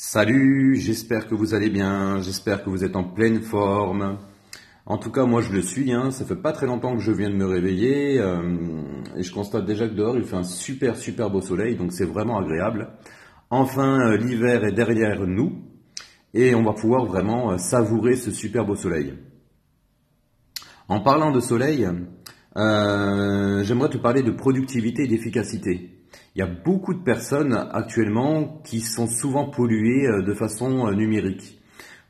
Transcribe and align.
Salut, 0.00 0.76
j'espère 0.76 1.26
que 1.26 1.34
vous 1.34 1.54
allez 1.54 1.70
bien, 1.70 2.20
j'espère 2.20 2.62
que 2.62 2.70
vous 2.70 2.84
êtes 2.84 2.94
en 2.94 3.02
pleine 3.02 3.42
forme. 3.42 4.18
En 4.86 4.96
tout 4.96 5.10
cas, 5.10 5.24
moi 5.24 5.42
je 5.42 5.50
le 5.50 5.60
suis, 5.60 5.92
hein. 5.92 6.12
ça 6.12 6.24
fait 6.24 6.40
pas 6.40 6.52
très 6.52 6.66
longtemps 6.66 6.94
que 6.94 7.02
je 7.02 7.10
viens 7.10 7.28
de 7.28 7.34
me 7.34 7.44
réveiller 7.44 8.20
euh, 8.20 8.56
et 9.16 9.24
je 9.24 9.34
constate 9.34 9.66
déjà 9.66 9.88
que 9.88 9.94
dehors 9.94 10.16
il 10.16 10.22
fait 10.22 10.36
un 10.36 10.44
super 10.44 10.94
super 10.94 11.30
beau 11.30 11.40
soleil, 11.40 11.74
donc 11.74 11.92
c'est 11.92 12.04
vraiment 12.04 12.38
agréable. 12.38 12.90
Enfin, 13.50 13.98
euh, 13.98 14.16
l'hiver 14.16 14.62
est 14.62 14.70
derrière 14.70 15.26
nous 15.26 15.64
et 16.32 16.54
on 16.54 16.62
va 16.62 16.74
pouvoir 16.74 17.04
vraiment 17.04 17.50
euh, 17.50 17.58
savourer 17.58 18.14
ce 18.14 18.30
super 18.30 18.64
beau 18.64 18.76
soleil. 18.76 19.14
En 20.86 21.00
parlant 21.00 21.32
de 21.32 21.40
soleil, 21.40 21.88
j'aimerais 22.54 23.90
te 23.90 23.98
parler 23.98 24.22
de 24.22 24.30
productivité 24.30 25.02
et 25.02 25.08
d'efficacité. 25.08 25.97
Il 26.34 26.40
y 26.40 26.42
a 26.42 26.46
beaucoup 26.46 26.94
de 26.94 27.02
personnes 27.02 27.52
actuellement 27.72 28.60
qui 28.62 28.80
sont 28.80 29.08
souvent 29.08 29.50
polluées 29.50 30.06
euh, 30.06 30.22
de 30.22 30.34
façon 30.34 30.86
euh, 30.86 30.94
numérique, 30.94 31.60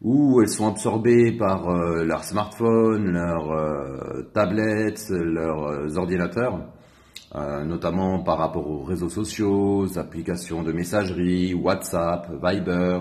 où 0.03 0.43
elles 0.43 0.51
sont 0.51 0.69
absorbées 0.69 1.33
par 1.33 1.69
euh, 1.71 2.05
leur 2.05 2.25
smartphone, 2.25 3.13
leurs 3.13 4.33
tablettes, 4.35 5.09
leurs 5.11 5.97
ordinateurs, 5.97 6.61
notamment 7.35 8.23
par 8.23 8.39
rapport 8.39 8.69
aux 8.69 8.85
réseaux 8.85 9.09
sociaux, 9.09 9.81
aux 9.81 9.99
applications 9.99 10.63
de 10.63 10.73
messagerie, 10.73 11.55
WhatsApp, 11.55 12.31
Viber, 12.43 13.01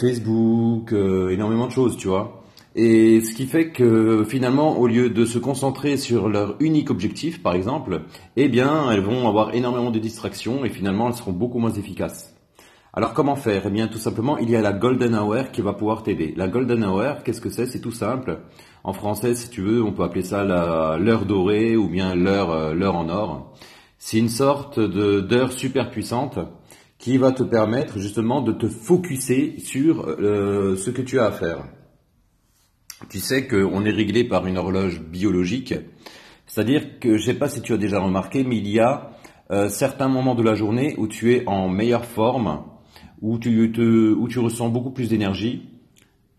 Facebook, 0.00 0.92
énormément 0.92 1.66
de 1.66 1.72
choses, 1.72 1.96
tu 1.96 2.08
vois. 2.08 2.39
Et 2.76 3.20
ce 3.20 3.34
qui 3.34 3.46
fait 3.46 3.70
que 3.70 4.24
finalement, 4.24 4.78
au 4.78 4.86
lieu 4.86 5.10
de 5.10 5.24
se 5.24 5.38
concentrer 5.38 5.96
sur 5.96 6.28
leur 6.28 6.54
unique 6.60 6.90
objectif, 6.90 7.42
par 7.42 7.54
exemple, 7.54 8.02
eh 8.36 8.48
bien, 8.48 8.90
elles 8.92 9.00
vont 9.00 9.26
avoir 9.26 9.54
énormément 9.54 9.90
de 9.90 9.98
distractions 9.98 10.64
et 10.64 10.70
finalement, 10.70 11.08
elles 11.08 11.16
seront 11.16 11.32
beaucoup 11.32 11.58
moins 11.58 11.72
efficaces. 11.72 12.36
Alors 12.92 13.12
comment 13.12 13.36
faire? 13.36 13.62
Eh 13.66 13.70
bien, 13.70 13.88
tout 13.88 13.98
simplement, 13.98 14.38
il 14.38 14.50
y 14.50 14.56
a 14.56 14.60
la 14.60 14.72
Golden 14.72 15.14
Hour 15.14 15.50
qui 15.52 15.62
va 15.62 15.72
pouvoir 15.72 16.02
t'aider. 16.02 16.34
La 16.36 16.48
Golden 16.48 16.84
Hour, 16.84 17.22
qu'est-ce 17.24 17.40
que 17.40 17.50
c'est? 17.50 17.66
C'est 17.66 17.80
tout 17.80 17.92
simple. 17.92 18.40
En 18.82 18.92
français, 18.92 19.34
si 19.34 19.48
tu 19.48 19.62
veux, 19.62 19.82
on 19.82 19.92
peut 19.92 20.02
appeler 20.02 20.22
ça 20.22 20.44
l'heure 20.44 21.26
dorée 21.26 21.76
ou 21.76 21.88
bien 21.88 22.14
l'heure 22.14 22.50
euh, 22.50 22.86
en 22.86 23.08
or. 23.08 23.52
C'est 23.98 24.18
une 24.18 24.28
sorte 24.28 24.80
d'heure 24.80 25.52
super 25.52 25.90
puissante 25.90 26.38
qui 26.98 27.16
va 27.16 27.32
te 27.32 27.42
permettre 27.42 27.98
justement 27.98 28.42
de 28.42 28.52
te 28.52 28.68
focuser 28.68 29.58
sur 29.58 30.06
euh, 30.08 30.76
ce 30.76 30.90
que 30.90 31.02
tu 31.02 31.18
as 31.18 31.26
à 31.26 31.32
faire. 31.32 31.64
Tu 33.08 33.18
sais 33.18 33.46
qu'on 33.46 33.84
est 33.84 33.90
réglé 33.90 34.24
par 34.24 34.46
une 34.46 34.58
horloge 34.58 35.00
biologique, 35.00 35.74
c'est-à-dire 36.46 36.98
que 37.00 37.16
je 37.16 37.22
ne 37.22 37.26
sais 37.32 37.38
pas 37.38 37.48
si 37.48 37.62
tu 37.62 37.72
as 37.72 37.78
déjà 37.78 37.98
remarqué, 37.98 38.44
mais 38.44 38.56
il 38.56 38.68
y 38.68 38.78
a 38.78 39.12
euh, 39.50 39.68
certains 39.68 40.08
moments 40.08 40.34
de 40.34 40.42
la 40.42 40.54
journée 40.54 40.94
où 40.98 41.08
tu 41.08 41.32
es 41.32 41.44
en 41.46 41.68
meilleure 41.68 42.04
forme, 42.04 42.62
où 43.22 43.38
tu, 43.38 43.72
où 44.14 44.28
tu 44.28 44.38
ressens 44.38 44.68
beaucoup 44.68 44.90
plus 44.90 45.08
d'énergie 45.08 45.68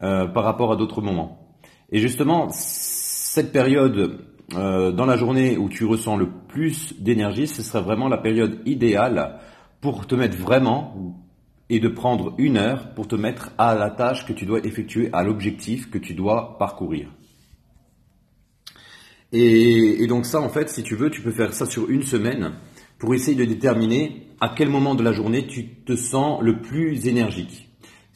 euh, 0.04 0.28
par 0.28 0.44
rapport 0.44 0.72
à 0.72 0.76
d'autres 0.76 1.02
moments. 1.02 1.58
Et 1.92 2.00
justement, 2.00 2.48
cette 2.52 3.52
période 3.52 4.20
euh, 4.54 4.92
dans 4.92 5.06
la 5.06 5.18
journée 5.18 5.58
où 5.58 5.70
tu 5.70 5.86
ressens 5.86 6.16
le 6.16 6.30
plus 6.48 6.94
d'énergie, 7.02 7.48
ce 7.48 7.64
serait 7.64 7.82
vraiment 7.82 8.08
la 8.08 8.18
période 8.18 8.60
idéale 8.66 9.40
pour 9.80 10.08
te 10.08 10.16
mettre 10.16 10.38
vraiment 10.38 11.16
et 11.72 11.80
de 11.80 11.88
prendre 11.88 12.36
une 12.38 12.58
heure 12.58 12.94
pour 12.94 13.08
te 13.08 13.16
mettre 13.16 13.52
à 13.58 13.76
la 13.76 13.90
tâche 13.90 14.26
que 14.26 14.34
tu 14.34 14.46
dois 14.46 14.60
effectuer, 14.60 15.10
à 15.14 15.24
l'objectif 15.24 15.90
que 15.90 15.98
tu 15.98 16.14
dois 16.14 16.58
parcourir. 16.60 17.08
Et, 19.32 20.06
donc 20.08 20.26
ça, 20.26 20.42
en 20.42 20.50
fait, 20.50 20.70
si 20.70 20.84
tu 20.84 20.96
veux, 20.96 21.10
tu 21.10 21.22
peux 21.22 21.32
faire 21.32 21.54
ça 21.54 21.66
sur 21.66 21.90
une 21.90 22.04
semaine 22.04 22.56
pour 23.00 23.16
essayer 23.16 23.38
de 23.38 23.46
déterminer 23.46 24.28
à 24.42 24.54
quel 24.56 24.68
moment 24.68 24.96
de 24.96 25.04
la 25.04 25.14
journée 25.14 25.48
tu 25.48 25.70
te 25.86 25.96
sens 25.96 26.42
le 26.42 26.62
plus 26.62 27.08
énergique. 27.08 27.71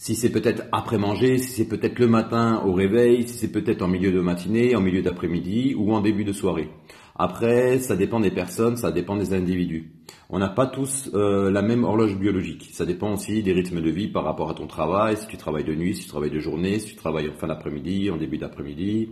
Si 0.06 0.14
c'est 0.14 0.30
peut-être 0.30 0.66
après 0.72 1.00
manger, 1.00 1.40
si 1.40 1.50
c'est 1.50 1.68
peut-être 1.68 1.98
le 1.98 2.06
matin 2.06 2.62
au 2.64 2.74
réveil, 2.74 3.28
si 3.28 3.34
c'est 3.40 3.52
peut-être 3.52 3.82
en 3.82 3.88
milieu 3.88 4.12
de 4.12 4.22
matinée, 4.22 4.76
en 4.76 4.80
milieu 4.80 5.02
d'après-midi 5.02 5.74
ou 5.76 5.96
en 5.96 6.02
début 6.02 6.24
de 6.24 6.32
soirée. 6.32 6.70
Après, 7.16 7.80
ça 7.80 7.96
dépend 7.96 8.20
des 8.20 8.30
personnes, 8.30 8.78
ça 8.78 8.92
dépend 8.92 9.16
des 9.16 9.34
individus. 9.34 9.94
On 10.30 10.38
n'a 10.38 10.50
pas 10.50 10.68
tous 10.68 11.10
euh, 11.16 11.50
la 11.50 11.64
même 11.64 11.84
horloge 11.84 12.20
biologique. 12.20 12.70
Ça 12.72 12.86
dépend 12.86 13.14
aussi 13.14 13.42
des 13.42 13.52
rythmes 13.52 13.82
de 13.82 13.90
vie 13.90 14.08
par 14.08 14.26
rapport 14.26 14.52
à 14.52 14.54
ton 14.54 14.68
travail, 14.68 15.18
si 15.18 15.26
tu 15.26 15.38
travailles 15.38 15.64
de 15.64 15.74
nuit, 15.74 15.96
si 15.96 16.04
tu 16.04 16.10
travailles 16.10 16.30
de 16.30 16.40
journée, 16.40 16.78
si 16.78 16.90
tu 16.90 16.96
travailles 16.96 17.32
en 17.32 17.40
fin 17.40 17.48
d'après-midi, 17.48 18.12
en 18.12 18.18
début 18.18 18.38
d'après-midi, 18.38 19.10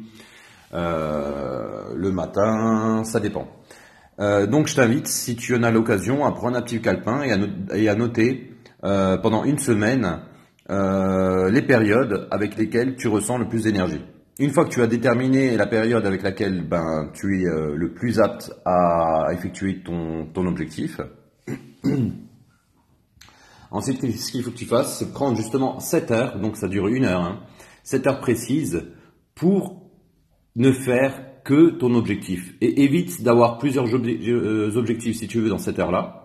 euh, 0.75 1.91
le 1.95 2.11
matin, 2.11 3.03
ça 3.03 3.19
dépend. 3.19 3.47
Euh, 4.19 4.45
donc 4.45 4.67
je 4.67 4.75
t'invite, 4.75 5.07
si 5.07 5.35
tu 5.35 5.55
en 5.55 5.63
as 5.63 5.71
l'occasion, 5.71 6.23
à 6.23 6.31
prendre 6.33 6.55
un 6.55 6.61
petit 6.61 6.83
calepin 6.83 7.23
et 7.73 7.89
à, 7.89 7.95
noter 7.95 8.51
pendant 8.83 9.43
une 9.43 9.57
semaine 9.57 10.21
les 10.69 11.61
périodes 11.61 12.27
avec 12.31 12.57
lesquelles 12.57 12.95
tu 12.95 13.07
ressens 13.07 13.37
le 13.37 13.47
plus 13.47 13.63
d'énergie. 13.63 14.01
Une 14.39 14.49
fois 14.49 14.65
que 14.65 14.71
tu 14.71 14.81
as 14.81 14.87
déterminé 14.87 15.55
la 15.55 15.67
période 15.67 16.07
avec 16.07 16.23
laquelle 16.23 16.67
ben, 16.67 17.11
tu 17.13 17.41
es 17.41 17.45
euh, 17.45 17.75
le 17.75 17.93
plus 17.93 18.19
apte 18.19 18.51
à 18.65 19.27
effectuer 19.31 19.83
ton, 19.83 20.25
ton 20.25 20.47
objectif, 20.47 20.99
ensuite 23.71 24.01
ce 24.01 24.31
qu'il 24.31 24.43
faut 24.43 24.49
que 24.49 24.57
tu 24.57 24.65
fasses, 24.65 24.97
c'est 24.97 25.13
prendre 25.13 25.37
justement 25.37 25.79
7 25.79 26.09
heures, 26.09 26.39
donc 26.39 26.57
ça 26.57 26.67
dure 26.67 26.87
une 26.87 27.05
heure, 27.05 27.21
hein, 27.21 27.41
7 27.83 28.07
heures 28.07 28.19
précises 28.21 28.87
pour 29.35 29.83
ne 30.55 30.71
faire 30.71 31.43
que 31.43 31.69
ton 31.69 31.93
objectif. 31.93 32.55
Et 32.59 32.85
évite 32.85 33.21
d'avoir 33.21 33.59
plusieurs 33.59 33.85
euh, 33.85 34.75
objectifs 34.75 35.17
si 35.17 35.27
tu 35.27 35.41
veux 35.41 35.49
dans 35.49 35.59
cette 35.59 35.77
heure-là. 35.77 36.22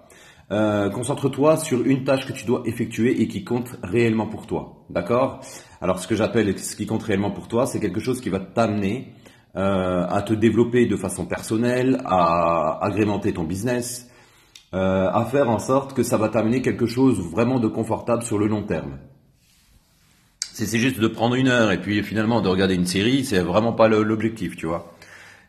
Euh, 0.51 0.89
concentre-toi 0.89 1.59
sur 1.59 1.83
une 1.85 2.05
tâche 2.05 2.27
que 2.27 2.33
tu 2.33 2.47
dois 2.47 2.63
effectuer 2.65 3.21
et 3.21 3.29
qui 3.29 3.45
compte 3.45 3.77
réellement 3.83 4.27
pour 4.27 4.47
toi. 4.47 4.85
D'accord? 4.89 5.41
Alors 5.83 5.99
ce 5.99 6.09
que 6.09 6.15
j'appelle 6.15 6.59
ce 6.59 6.75
qui 6.75 6.87
compte 6.87 7.03
réellement 7.03 7.31
pour 7.31 7.49
toi, 7.49 7.67
c'est 7.67 7.81
quelque 7.81 8.01
chose 8.01 8.21
qui 8.21 8.31
va 8.31 8.41
t'amener 8.41 9.13
euh, 9.57 10.07
à 10.09 10.23
te 10.23 10.33
développer 10.33 10.87
de 10.87 10.97
façon 10.97 11.27
personnelle, 11.27 12.01
à 12.07 12.79
agrémenter 12.83 13.35
ton 13.35 13.45
business, 13.45 14.11
euh, 14.73 15.11
à 15.11 15.27
faire 15.27 15.51
en 15.51 15.59
sorte 15.59 15.93
que 15.93 16.03
ça 16.03 16.17
va 16.17 16.31
t'amener 16.31 16.63
quelque 16.63 16.87
chose 16.87 17.21
vraiment 17.21 17.61
de 17.61 17.69
confortable 17.69 18.23
sur 18.23 18.39
le 18.39 18.47
long 18.47 18.63
terme. 18.63 18.99
C'est 20.41 20.79
juste 20.79 20.99
de 20.99 21.07
prendre 21.07 21.37
une 21.37 21.49
heure 21.49 21.71
et 21.71 21.81
puis 21.81 22.03
finalement 22.03 22.41
de 22.41 22.49
regarder 22.49 22.75
une 22.75 22.87
série, 22.87 23.25
c'est 23.25 23.41
vraiment 23.41 23.75
pas 23.75 23.87
l'objectif, 23.87 24.57
tu 24.57 24.67
vois 24.67 24.93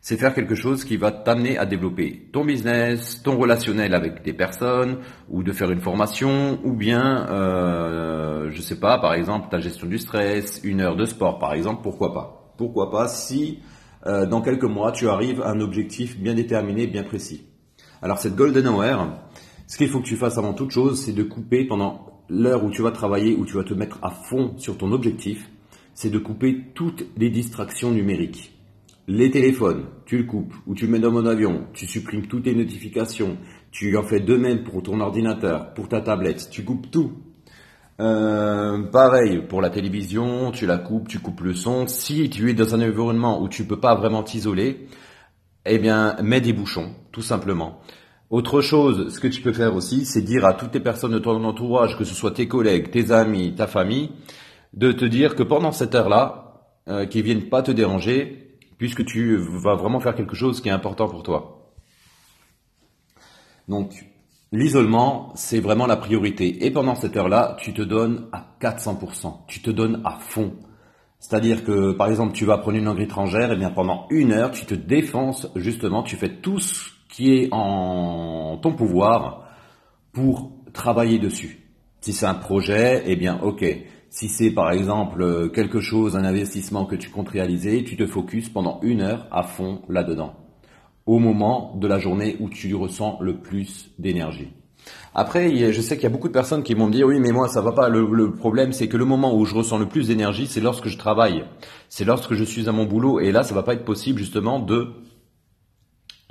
c'est 0.02 0.18
faire 0.18 0.34
quelque 0.34 0.56
chose 0.56 0.86
qui 0.86 0.98
va 0.98 1.12
t'amener 1.12 1.58
à 1.58 1.66
développer 1.66 2.30
ton 2.32 2.46
business, 2.46 3.22
ton 3.22 3.38
relationnel 3.38 3.94
avec 3.94 4.24
des 4.24 4.34
personnes, 4.34 5.00
ou 5.30 5.44
de 5.44 5.52
faire 5.52 5.72
une 5.72 5.82
formation, 5.82 6.60
ou 6.64 6.74
bien, 6.74 7.28
euh, 7.30 8.50
je 8.52 8.62
sais 8.62 8.80
pas, 8.80 8.98
par 9.00 9.14
exemple, 9.14 9.50
ta 9.52 9.60
gestion 9.60 9.88
du 9.88 9.98
stress, 9.98 10.62
une 10.64 10.82
heure 10.82 10.96
de 10.96 11.06
sport, 11.06 11.38
par 11.38 11.54
exemple, 11.54 11.82
pourquoi 11.84 12.14
pas? 12.14 12.54
Pourquoi 12.58 12.92
pas 12.92 13.08
si 13.08 13.60
euh, 14.06 14.26
dans 14.26 14.42
quelques 14.42 14.64
mois 14.64 14.92
tu 14.92 15.10
arrives 15.10 15.42
à 15.42 15.52
un 15.52 15.60
objectif 15.60 16.18
bien 16.18 16.34
déterminé, 16.34 16.88
bien 16.88 17.04
précis? 17.04 17.46
Alors 18.02 18.20
cette 18.20 18.36
golden 18.36 18.68
hour, 18.68 19.08
ce 19.68 19.78
qu'il 19.78 19.90
faut 19.90 20.00
que 20.00 20.08
tu 20.08 20.16
fasses 20.16 20.38
avant 20.38 20.54
toute 20.54 20.72
chose, 20.72 21.04
c'est 21.04 21.14
de 21.14 21.24
couper 21.24 21.66
pendant 21.66 22.24
l'heure 22.30 22.64
où 22.64 22.70
tu 22.70 22.82
vas 22.82 22.92
travailler, 22.92 23.36
où 23.36 23.46
tu 23.46 23.56
vas 23.56 23.64
te 23.64 23.74
mettre 23.74 24.00
à 24.02 24.10
fond 24.10 24.54
sur 24.58 24.78
ton 24.78 24.92
objectif, 24.94 25.50
c'est 25.94 26.10
de 26.10 26.20
couper 26.20 26.72
toutes 26.74 27.06
les 27.18 27.30
distractions 27.30 27.92
numériques. 27.92 28.59
Les 29.12 29.32
téléphones, 29.32 29.86
tu 30.06 30.20
le 30.20 30.24
coupes 30.26 30.54
ou 30.68 30.76
tu 30.76 30.86
le 30.86 30.92
mets 30.92 31.00
dans 31.00 31.10
mon 31.10 31.26
avion, 31.26 31.66
tu 31.74 31.88
supprimes 31.88 32.28
toutes 32.28 32.44
tes 32.44 32.54
notifications, 32.54 33.40
tu 33.72 33.98
en 33.98 34.04
fais 34.04 34.20
de 34.20 34.38
même 34.38 34.64
pour 34.64 34.84
ton 34.84 35.00
ordinateur, 35.00 35.74
pour 35.74 35.90
ta 35.90 36.02
tablette, 36.02 36.48
tu 36.52 36.64
coupes 36.64 36.92
tout. 36.92 37.14
Euh, 38.00 38.84
pareil 38.84 39.42
pour 39.50 39.62
la 39.62 39.72
télévision, 39.72 40.52
tu 40.52 40.68
la 40.68 40.78
coupes, 40.78 41.08
tu 41.08 41.18
coupes 41.18 41.42
le 41.42 41.56
son. 41.56 41.88
Si 41.88 42.30
tu 42.30 42.52
es 42.52 42.54
dans 42.54 42.76
un 42.76 42.88
environnement 42.88 43.42
où 43.42 43.50
tu 43.50 43.64
peux 43.66 43.80
pas 43.80 43.96
vraiment 43.96 44.22
t'isoler, 44.22 44.86
eh 45.66 45.80
bien 45.80 46.16
mets 46.22 46.40
des 46.40 46.54
bouchons, 46.54 46.92
tout 47.12 47.24
simplement. 47.24 47.80
Autre 48.30 48.62
chose, 48.62 49.12
ce 49.12 49.20
que 49.20 49.28
tu 49.28 49.42
peux 49.42 49.54
faire 49.54 49.74
aussi, 49.74 50.06
c'est 50.06 50.22
dire 50.22 50.46
à 50.46 50.54
toutes 50.54 50.76
les 50.76 50.82
personnes 50.82 51.14
de 51.14 51.18
ton 51.18 51.44
entourage, 51.44 51.98
que 51.98 52.04
ce 52.04 52.14
soit 52.14 52.30
tes 52.30 52.48
collègues, 52.48 52.92
tes 52.92 53.12
amis, 53.12 53.56
ta 53.56 53.66
famille, 53.66 54.12
de 54.76 54.92
te 54.92 55.06
dire 55.06 55.34
que 55.34 55.42
pendant 55.42 55.72
cette 55.72 55.96
heure-là, 55.96 56.46
euh, 56.88 57.08
qu'ils 57.08 57.24
viennent 57.24 57.50
pas 57.50 57.64
te 57.64 57.72
déranger, 57.72 58.49
puisque 58.80 59.06
tu 59.06 59.36
vas 59.36 59.76
vraiment 59.76 60.00
faire 60.00 60.16
quelque 60.16 60.36
chose 60.36 60.62
qui 60.62 60.70
est 60.70 60.72
important 60.72 61.08
pour 61.08 61.22
toi. 61.22 61.74
Donc, 63.68 64.06
l'isolement, 64.52 65.32
c'est 65.36 65.60
vraiment 65.60 65.86
la 65.86 65.98
priorité. 65.98 66.66
Et 66.66 66.72
pendant 66.72 66.96
cette 66.96 67.16
heure-là, 67.16 67.58
tu 67.60 67.74
te 67.74 67.84
donnes 67.84 68.28
à 68.32 68.56
400%. 68.60 69.46
Tu 69.48 69.62
te 69.62 69.70
donnes 69.70 70.02
à 70.06 70.18
fond. 70.18 70.56
C'est-à-dire 71.20 71.66
que, 71.66 71.92
par 71.92 72.10
exemple, 72.10 72.34
tu 72.34 72.46
vas 72.46 72.58
prendre 72.58 72.78
une 72.78 72.86
langue 72.86 73.02
étrangère, 73.02 73.52
et 73.52 73.58
bien 73.58 73.70
pendant 73.70 74.08
une 74.10 74.32
heure, 74.32 74.52
tu 74.52 74.66
te 74.66 74.74
défenses, 74.74 75.48
justement, 75.56 76.02
tu 76.02 76.16
fais 76.16 76.38
tout 76.38 76.60
ce 76.60 76.90
qui 77.10 77.36
est 77.36 77.50
en 77.52 78.58
ton 78.62 78.74
pouvoir 78.74 79.50
pour 80.14 80.54
travailler 80.72 81.20
dessus. 81.20 81.68
Si 82.00 82.14
c'est 82.14 82.26
un 82.26 82.34
projet, 82.34 83.04
eh 83.06 83.18
bien, 83.18 83.40
ok. 83.42 83.66
Si 84.10 84.28
c'est 84.28 84.52
par 84.52 84.72
exemple 84.72 85.22
euh, 85.22 85.50
quelque 85.50 85.80
chose, 85.80 86.16
un 86.16 86.26
investissement 86.26 86.86
que 86.86 86.96
tu 86.96 87.10
comptes 87.10 87.30
réaliser, 87.30 87.84
tu 87.84 87.96
te 87.96 88.08
focuses 88.08 88.50
pendant 88.50 88.80
une 88.82 89.02
heure 89.02 89.28
à 89.32 89.44
fond 89.44 89.82
là-dedans, 89.88 90.34
au 91.06 91.20
moment 91.20 91.76
de 91.80 91.88
la 91.88 92.00
journée 92.00 92.36
où 92.40 92.50
tu 92.50 92.74
ressens 92.74 93.20
le 93.22 93.38
plus 93.38 93.92
d'énergie. 94.00 94.50
Après, 95.14 95.72
je 95.72 95.82
sais 95.82 95.96
qu'il 95.96 96.04
y 96.04 96.08
a 96.08 96.10
beaucoup 96.10 96.28
de 96.28 96.34
personnes 96.34 96.64
qui 96.64 96.74
vont 96.74 96.88
me 96.88 96.92
dire 96.92 97.06
oui, 97.06 97.20
mais 97.20 97.32
moi 97.32 97.48
ça 97.48 97.62
va 97.62 97.72
pas. 97.72 97.90
Le, 97.90 98.32
problème, 98.32 98.74
c'est 98.74 98.88
que 98.88 98.98
le 98.98 99.06
moment 99.06 99.36
où 99.36 99.46
je 99.46 99.54
ressens 99.54 99.78
le 99.78 99.88
plus 99.88 100.08
d'énergie, 100.08 100.48
c'est 100.48 100.62
lorsque 100.62 100.88
je 100.88 100.98
travaille, 100.98 101.44
c'est 101.90 102.06
lorsque 102.06 102.34
je 102.34 102.44
suis 102.44 102.68
à 102.68 102.72
mon 102.72 102.86
boulot, 102.86 103.20
et 103.20 103.32
là, 103.32 103.44
ça 103.44 103.54
va 103.54 103.62
pas 103.62 103.74
être 103.74 103.86
possible 103.86 104.18
justement 104.18 104.60
de 104.60 104.88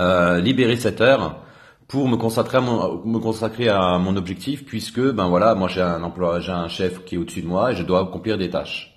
euh, 0.01 0.41
libérer 0.41 0.77
cette 0.77 1.01
heure 1.01 1.45
pour 1.89 2.07
me 2.07 2.17
consacrer 2.17 2.59
à 2.59 2.61
mon, 2.61 3.03
me 3.05 3.19
consacrer 3.19 3.69
à 3.69 3.99
mon 3.99 4.15
objectif, 4.17 4.67
puisque 4.67 5.01
ben 5.01 5.27
voilà, 5.29 5.55
moi 5.55 5.69
j'ai 5.69 5.81
un 5.81 6.03
emploi, 6.03 6.39
j'ai 6.41 6.53
un 6.53 6.69
chef 6.69 7.05
qui 7.05 7.15
est 7.15 7.19
au-dessus 7.19 7.41
de 7.41 7.47
moi 7.47 7.73
et 7.73 7.75
je 7.75 7.83
dois 7.83 8.03
accomplir 8.03 8.37
des 8.37 8.51
tâches. 8.51 8.95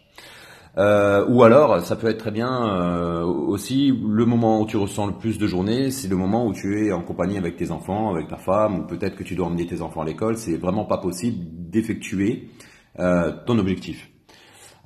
Euh, 0.77 1.25
ou 1.27 1.43
alors, 1.43 1.81
ça 1.81 1.95
peut 1.95 2.07
être 2.07 2.19
très 2.19 2.31
bien 2.31 2.49
euh, 2.49 3.23
aussi 3.23 3.87
le 3.91 4.25
moment 4.25 4.61
où 4.61 4.65
tu 4.65 4.77
ressens 4.77 5.07
le 5.07 5.13
plus 5.13 5.37
de 5.37 5.47
journée, 5.47 5.89
c'est 5.89 6.07
le 6.07 6.15
moment 6.15 6.45
où 6.45 6.53
tu 6.53 6.85
es 6.85 6.91
en 6.91 7.01
compagnie 7.01 7.37
avec 7.37 7.57
tes 7.57 7.71
enfants, 7.71 8.13
avec 8.13 8.27
ta 8.27 8.37
femme, 8.37 8.79
ou 8.79 8.83
peut-être 8.87 9.15
que 9.15 9.23
tu 9.23 9.35
dois 9.35 9.47
emmener 9.47 9.65
tes 9.65 9.81
enfants 9.81 10.01
à 10.01 10.05
l'école. 10.05 10.37
C'est 10.37 10.57
vraiment 10.57 10.85
pas 10.85 10.97
possible 10.97 11.45
d'effectuer 11.69 12.49
euh, 12.99 13.33
ton 13.45 13.57
objectif. 13.57 14.09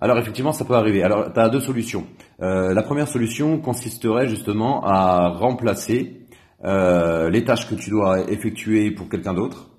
Alors 0.02 0.18
effectivement, 0.18 0.52
ça 0.52 0.66
peut 0.66 0.74
arriver. 0.76 1.04
Alors, 1.04 1.32
tu 1.32 1.40
as 1.40 1.50
deux 1.50 1.62
solutions. 1.62 2.06
la 2.40 2.84
première 2.84 3.08
solution 3.08 3.60
consisterait 3.60 4.28
justement 4.28 4.84
à 4.84 5.30
remplacer 5.30 6.25
les 6.66 7.44
tâches 7.46 7.70
que 7.70 7.76
tu 7.76 7.90
dois 7.90 8.30
effectuer 8.30 8.92
pour 8.92 9.08
quelqu'un 9.08 9.34
d'autre 9.34 9.70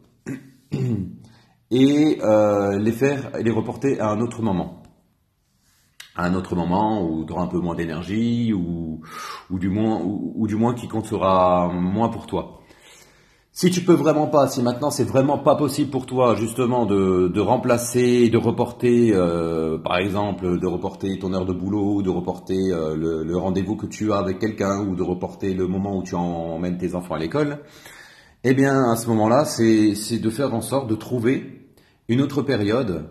et 1.71 2.19
les 2.21 2.93
faire, 2.93 3.31
les 3.41 3.51
reporter 3.51 4.01
à 4.01 4.11
un 4.11 4.21
autre 4.21 4.43
moment 4.43 4.83
à 6.17 6.25
un 6.25 6.35
autre 6.35 6.57
moment 6.57 7.03
où 7.03 7.25
tu 7.25 7.33
auras 7.33 7.43
un 7.43 7.49
peu 7.49 7.61
moins 7.61 7.75
d'énergie 7.75 8.53
ou, 8.53 9.03
ou, 9.51 9.59
du 9.59 9.69
moins 9.69 10.75
qui 10.75 10.89
comptera 10.89 11.71
moins 11.73 12.09
pour 12.09 12.27
toi. 12.27 12.63
Si 13.59 13.71
tu 13.71 13.81
peux 13.81 13.95
vraiment 13.95 14.27
pas, 14.27 14.49
si 14.49 14.61
maintenant 14.61 14.91
c'est 14.91 15.05
vraiment 15.05 15.39
pas 15.39 15.57
possible 15.57 15.91
pour 15.91 16.05
toi 16.05 16.35
justement 16.35 16.85
de, 16.85 17.29
de 17.29 17.41
remplacer, 17.41 18.29
de 18.29 18.37
reporter, 18.37 19.13
euh, 19.15 19.79
par 19.79 19.97
exemple, 19.97 20.61
de 20.61 20.67
reporter 20.67 21.19
ton 21.19 21.33
heure 21.33 21.47
de 21.47 21.55
boulot, 21.55 22.03
de 22.03 22.11
reporter 22.11 22.71
euh, 22.71 22.95
le, 22.95 23.25
le 23.25 23.37
rendez-vous 23.39 23.75
que 23.75 23.87
tu 23.87 24.13
as 24.13 24.19
avec 24.19 24.41
quelqu'un 24.41 24.87
ou 24.87 24.95
de 24.95 25.03
reporter 25.03 25.55
le 25.55 25.67
moment 25.69 25.97
où 25.97 26.03
tu 26.03 26.15
emmènes 26.15 26.77
tes 26.77 26.95
enfants 26.95 27.15
à 27.15 27.19
l'école, 27.19 27.61
eh 28.45 28.53
bien 28.53 28.91
à 28.91 28.97
ce 28.97 29.09
moment-là, 29.09 29.47
c'est 29.47 30.19
de 30.19 30.29
faire 30.29 30.53
en 30.53 30.61
sorte 30.61 30.87
de 30.87 30.95
trouver 30.95 31.71
une 32.11 32.21
autre 32.21 32.43
période 32.43 33.09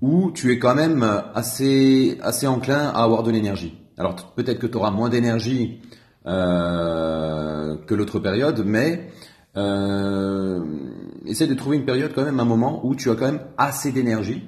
où 0.00 0.30
tu 0.30 0.52
es 0.52 0.58
quand 0.58 0.74
même 0.74 1.02
assez, 1.34 2.16
assez 2.22 2.46
enclin 2.46 2.88
à 2.94 3.02
avoir 3.02 3.22
de 3.22 3.30
l'énergie. 3.30 3.76
Alors 3.98 4.14
peut-être 4.34 4.58
que 4.58 4.66
tu 4.66 4.78
auras 4.78 4.90
moins 4.90 5.10
d'énergie 5.10 5.82
euh, 6.26 7.76
que 7.86 7.94
l'autre 7.94 8.20
période, 8.20 8.62
mais 8.64 9.10
euh, 9.56 10.60
de 11.24 11.54
trouver 11.54 11.76
une 11.76 11.84
période 11.84 12.12
quand 12.14 12.24
même, 12.24 12.40
un 12.40 12.44
moment 12.44 12.86
où 12.86 12.94
tu 12.94 13.10
as 13.10 13.14
quand 13.14 13.26
même 13.26 13.42
assez 13.56 13.92
d'énergie 13.92 14.44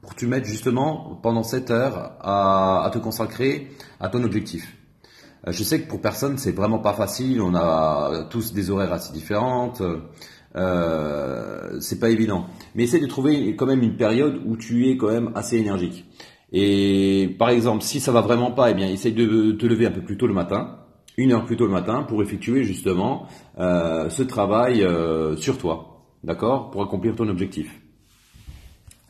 pour 0.00 0.14
te 0.14 0.26
mettre 0.26 0.46
justement 0.46 1.18
pendant 1.22 1.42
cette 1.42 1.70
heure 1.70 2.16
à, 2.20 2.84
à 2.84 2.90
te 2.90 2.98
consacrer 2.98 3.68
à 4.00 4.08
ton 4.08 4.22
objectif. 4.24 4.76
Euh, 5.46 5.52
je 5.52 5.62
sais 5.62 5.82
que 5.82 5.88
pour 5.88 6.00
personne 6.00 6.38
c'est 6.38 6.52
vraiment 6.52 6.78
pas 6.78 6.92
facile, 6.92 7.40
on 7.40 7.54
a 7.54 8.26
tous 8.30 8.52
des 8.52 8.70
horaires 8.70 8.92
assez 8.92 9.12
différentes. 9.12 9.82
Euh, 10.54 11.78
c'est 11.80 11.98
pas 11.98 12.10
évident. 12.10 12.46
Mais 12.74 12.84
essaie 12.84 13.00
de 13.00 13.06
trouver 13.06 13.56
quand 13.56 13.66
même 13.66 13.82
une 13.82 13.96
période 13.96 14.40
où 14.44 14.56
tu 14.56 14.88
es 14.88 14.96
quand 14.96 15.10
même 15.10 15.32
assez 15.34 15.56
énergique. 15.56 16.04
Et 16.52 17.34
par 17.38 17.48
exemple, 17.48 17.82
si 17.82 18.00
ça 18.00 18.12
va 18.12 18.20
vraiment 18.20 18.50
pas, 18.52 18.70
eh 18.70 18.74
bien, 18.74 18.86
essaye 18.86 19.12
de 19.12 19.52
te 19.52 19.66
lever 19.66 19.86
un 19.86 19.90
peu 19.90 20.02
plus 20.02 20.18
tôt 20.18 20.26
le 20.26 20.34
matin, 20.34 20.78
une 21.16 21.32
heure 21.32 21.44
plus 21.44 21.56
tôt 21.56 21.66
le 21.66 21.72
matin, 21.72 22.02
pour 22.02 22.22
effectuer 22.22 22.64
justement 22.64 23.26
euh, 23.58 24.08
ce 24.08 24.22
travail 24.22 24.82
euh, 24.82 25.36
sur 25.36 25.58
toi, 25.58 26.04
d'accord, 26.24 26.70
pour 26.70 26.82
accomplir 26.82 27.14
ton 27.14 27.28
objectif. 27.28 27.80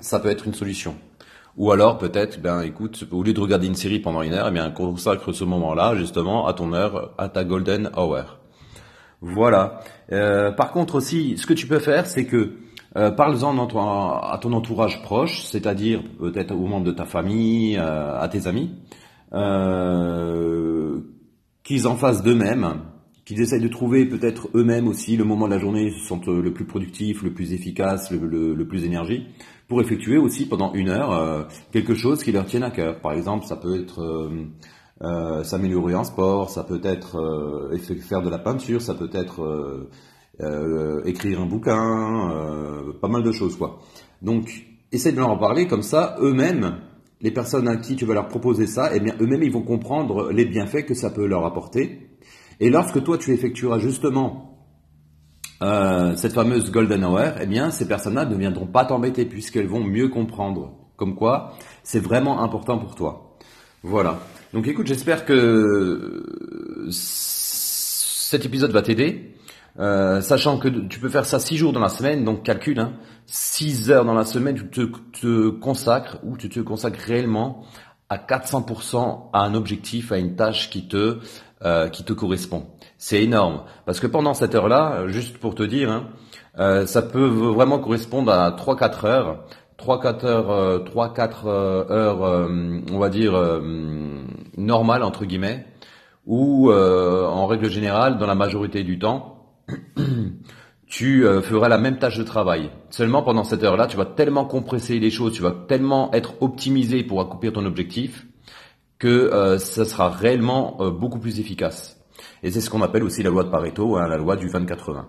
Ça 0.01 0.19
peut 0.19 0.29
être 0.29 0.47
une 0.47 0.55
solution. 0.55 0.97
Ou 1.57 1.71
alors 1.71 1.99
peut-être, 1.99 2.41
ben 2.41 2.63
écoute, 2.63 3.07
au 3.13 3.23
lieu 3.23 3.35
de 3.35 3.41
regarder 3.41 3.67
une 3.67 3.75
série 3.75 4.01
pendant 4.01 4.23
une 4.23 4.33
heure, 4.33 4.49
eh 4.49 4.53
bien 4.53 4.71
consacre 4.71 5.33
ce 5.33 5.45
moment-là 5.45 5.95
justement 5.97 6.47
à 6.47 6.55
ton 6.55 6.73
heure, 6.73 7.13
à 7.19 7.29
ta 7.29 7.45
golden 7.45 7.91
hour. 7.97 8.39
Voilà. 9.21 9.81
Euh, 10.11 10.51
par 10.51 10.73
contre 10.73 10.97
aussi, 10.97 11.37
ce 11.37 11.47
que 11.47 11.53
tu 11.53 11.67
peux 11.67 11.79
faire, 11.79 12.07
c'est 12.07 12.25
que 12.25 12.55
euh, 12.97 13.11
parle-en 13.11 13.69
à 14.23 14.39
ton 14.39 14.53
entourage 14.53 15.03
proche, 15.03 15.45
c'est-à-dire 15.45 16.03
peut-être 16.19 16.53
aux 16.53 16.67
membres 16.67 16.87
de 16.87 16.93
ta 16.93 17.05
famille, 17.05 17.77
à 17.77 18.27
tes 18.33 18.47
amis, 18.47 18.71
qu'ils 21.65 21.87
en 21.87 21.97
fassent 21.97 22.23
d'eux-mêmes, 22.23 22.83
qu'ils 23.25 23.41
essayent 23.41 23.63
de 23.63 23.69
trouver 23.69 24.07
peut-être 24.07 24.49
eux-mêmes 24.55 24.89
aussi 24.89 25.17
le 25.17 25.25
moment 25.25 25.47
de 25.47 25.55
la 25.55 25.59
journée 25.59 25.85
où 25.85 25.89
ils 25.89 26.01
se 26.01 26.07
sentent 26.07 26.27
le 26.27 26.53
plus 26.53 26.65
productif, 26.65 27.23
le 27.23 27.33
plus 27.33 27.53
efficace, 27.53 28.11
le, 28.11 28.67
plus 28.67 28.85
énergie, 28.85 29.27
pour 29.69 29.81
effectuer 29.81 30.19
aussi 30.19 30.47
pendant 30.47 30.73
une 30.75 30.89
heure 30.89 31.47
quelque 31.71 31.95
chose 31.95 32.25
qui 32.25 32.33
leur 32.33 32.47
tienne 32.47 32.65
à 32.65 32.71
cœur. 32.71 33.01
Par 33.01 33.13
exemple, 33.13 33.47
ça 33.47 33.57
peut 33.57 33.81
être 33.81 34.03
euh, 35.03 35.43
s'améliorer 35.43 35.95
en 35.95 36.05
sport, 36.05 36.51
ça 36.51 36.63
peut 36.63 36.81
être 36.85 37.19
euh, 37.19 37.77
faire 37.79 38.23
de 38.23 38.31
la 38.31 38.39
peinture, 38.39 38.81
ça 38.81 38.95
peut 38.95 39.11
être 39.13 39.43
euh, 39.43 39.91
euh, 40.41 41.03
écrire 41.05 41.41
un 41.41 41.47
bouquin, 41.47 42.93
pas 43.01 43.09
mal 43.09 43.23
de 43.23 43.33
choses 43.33 43.57
quoi. 43.57 43.81
Donc 44.23 44.65
essaie 44.93 45.13
de 45.13 45.17
leur 45.17 45.31
en 45.31 45.39
parler 45.39 45.67
comme 45.67 45.83
ça, 45.83 46.17
eux-mêmes, 46.21 46.79
les 47.23 47.31
personnes 47.31 47.69
à 47.69 47.77
qui 47.77 47.97
tu 47.97 48.05
vas 48.05 48.15
leur 48.15 48.29
proposer 48.29 48.67
ça, 48.67 48.91
eh 48.95 49.01
bien 49.01 49.15
eux-mêmes 49.21 49.43
ils 49.43 49.53
vont 49.53 49.63
comprendre 49.63 50.31
les 50.31 50.45
bienfaits 50.45 50.85
que 50.85 50.95
ça 50.95 51.11
peut 51.11 51.27
leur 51.27 51.47
apporter. 51.47 52.11
Et 52.61 52.69
lorsque 52.69 53.03
toi 53.03 53.17
tu 53.17 53.33
effectueras 53.33 53.79
justement 53.79 54.49
cette 56.17 56.33
fameuse 56.33 56.73
golden 56.73 57.05
hour, 57.05 57.21
eh 57.41 57.47
bien 57.47 57.71
ces 57.71 57.87
personnes-là 57.87 58.25
ne 58.27 58.37
viendront 58.37 58.67
pas 58.67 58.85
t'embêter 58.85 59.25
puisqu'elles 59.25 59.69
vont 59.69 59.85
mieux 59.85 60.09
comprendre. 60.09 60.77
Comme 60.97 61.15
quoi, 61.15 61.55
c'est 61.83 62.01
vraiment 62.01 62.43
important 62.43 62.79
pour 62.79 62.95
toi. 62.97 63.39
Voilà. 63.83 64.21
Donc 64.53 64.67
écoute, 64.69 64.87
j'espère 64.87 65.25
que 65.25 66.25
cet 66.91 68.45
épisode 68.45 68.73
va 68.73 68.83
t'aider. 68.83 69.37
Euh, 69.79 70.21
sachant 70.21 70.59
que 70.59 70.69
tu 70.69 70.99
peux 71.01 71.09
faire 71.09 71.25
ça 71.25 71.39
6 71.39 71.57
jours 71.57 71.73
dans 71.73 71.81
la 71.81 71.89
semaine, 71.89 72.25
donc 72.25 72.43
calcule, 72.43 72.79
hein, 72.79 72.93
6 73.27 73.91
heures 73.91 74.05
dans 74.05 74.15
la 74.15 74.25
semaine, 74.25 74.55
tu 74.55 74.69
te, 74.69 75.49
consacres 75.49 76.19
ou 76.25 76.37
tu 76.37 76.49
te 76.49 76.61
consacres 76.61 77.01
réellement 77.01 77.65
à 78.11 78.19
400% 78.19 79.31
à 79.33 79.41
un 79.41 79.55
objectif, 79.55 80.13
à 80.13 80.19
une 80.19 80.37
tâche 80.37 80.69
qui 80.69 80.87
te 80.87 81.19
euh, 81.65 81.89
qui 81.89 82.03
te 82.03 82.13
correspond. 82.13 82.67
C'est 82.99 83.23
énorme. 83.23 83.63
Parce 83.87 84.01
que 84.01 84.09
pendant 84.09 84.35
cette 84.35 84.57
heure-là, 84.57 85.07
juste 85.07 85.39
pour 85.39 85.55
te 85.55 85.63
dire, 85.63 85.93
hein, 85.93 86.09
euh, 86.59 86.87
ça 86.87 87.03
peut 87.03 87.25
vraiment 87.27 87.79
correspondre 87.79 88.33
à 88.33 88.51
3-4 88.51 89.07
heures. 89.07 89.45
3-4 89.79 90.27
heures, 90.27 90.85
3 90.85 91.15
4 91.15 91.47
euh, 91.47 91.85
heures, 91.89 92.49
on 92.93 92.99
va 92.99 93.09
dire 93.09 93.33
normales 94.57 95.03
entre 95.05 95.25
guillemets, 95.25 95.67
ou 96.27 96.71
en 96.73 97.47
règle 97.47 97.71
générale, 97.71 98.19
dans 98.19 98.27
la 98.27 98.35
majorité 98.35 98.83
du 98.83 98.99
temps, 98.99 99.42
tu 100.93 101.25
feras 101.43 101.71
la 101.71 101.79
même 101.79 101.99
tâche 101.99 102.19
de 102.19 102.23
travail. 102.23 102.71
Seulement 102.91 103.23
pendant 103.23 103.45
cette 103.45 103.65
heure-là, 103.65 103.87
tu 103.87 103.97
vas 103.97 104.05
tellement 104.05 104.45
compresser 104.45 104.99
les 104.99 105.11
choses, 105.11 105.33
tu 105.33 105.41
vas 105.41 105.57
tellement 105.67 106.13
être 106.13 106.35
optimisé 106.43 107.03
pour 107.03 107.23
accomplir 107.23 107.55
ton 107.55 107.65
objectif 107.65 108.27
que 108.99 109.57
ça 109.57 109.87
sera 109.87 110.11
réellement 110.11 110.77
beaucoup 110.91 111.19
plus 111.19 111.41
efficace. 111.41 111.99
Et 112.43 112.51
c'est 112.51 112.61
ce 112.61 112.69
qu'on 112.69 112.83
appelle 112.83 113.05
aussi 113.05 113.23
la 113.23 113.31
loi 113.31 113.43
de 113.43 113.49
Pareto, 113.49 113.97
hein, 113.97 114.07
la 114.07 114.19
loi 114.19 114.37
du 114.37 114.49
20-80. 114.49 115.07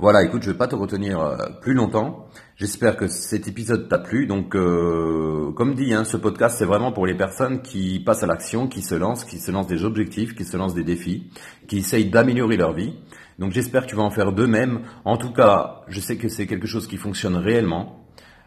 Voilà, 0.00 0.22
écoute, 0.22 0.44
je 0.44 0.52
vais 0.52 0.56
pas 0.56 0.68
te 0.68 0.76
retenir 0.76 1.18
euh, 1.18 1.36
plus 1.60 1.74
longtemps. 1.74 2.28
J'espère 2.54 2.96
que 2.96 3.08
cet 3.08 3.48
épisode 3.48 3.88
t'a 3.88 3.98
plu. 3.98 4.26
Donc, 4.26 4.54
euh, 4.54 5.50
comme 5.56 5.74
dit, 5.74 5.92
hein, 5.92 6.04
ce 6.04 6.16
podcast, 6.16 6.56
c'est 6.56 6.64
vraiment 6.64 6.92
pour 6.92 7.04
les 7.04 7.16
personnes 7.16 7.62
qui 7.62 7.98
passent 7.98 8.22
à 8.22 8.28
l'action, 8.28 8.68
qui 8.68 8.80
se 8.80 8.94
lancent, 8.94 9.24
qui 9.24 9.40
se 9.40 9.50
lancent 9.50 9.66
des 9.66 9.84
objectifs, 9.84 10.36
qui 10.36 10.44
se 10.44 10.56
lancent 10.56 10.74
des 10.74 10.84
défis, 10.84 11.32
qui 11.66 11.78
essayent 11.78 12.10
d'améliorer 12.10 12.56
leur 12.56 12.74
vie. 12.74 12.94
Donc, 13.40 13.50
j'espère 13.50 13.86
que 13.86 13.88
tu 13.88 13.96
vas 13.96 14.04
en 14.04 14.10
faire 14.10 14.30
de 14.30 14.46
même. 14.46 14.82
En 15.04 15.16
tout 15.16 15.32
cas, 15.32 15.80
je 15.88 15.98
sais 15.98 16.16
que 16.16 16.28
c'est 16.28 16.46
quelque 16.46 16.68
chose 16.68 16.86
qui 16.86 16.96
fonctionne 16.96 17.34
réellement. 17.34 18.06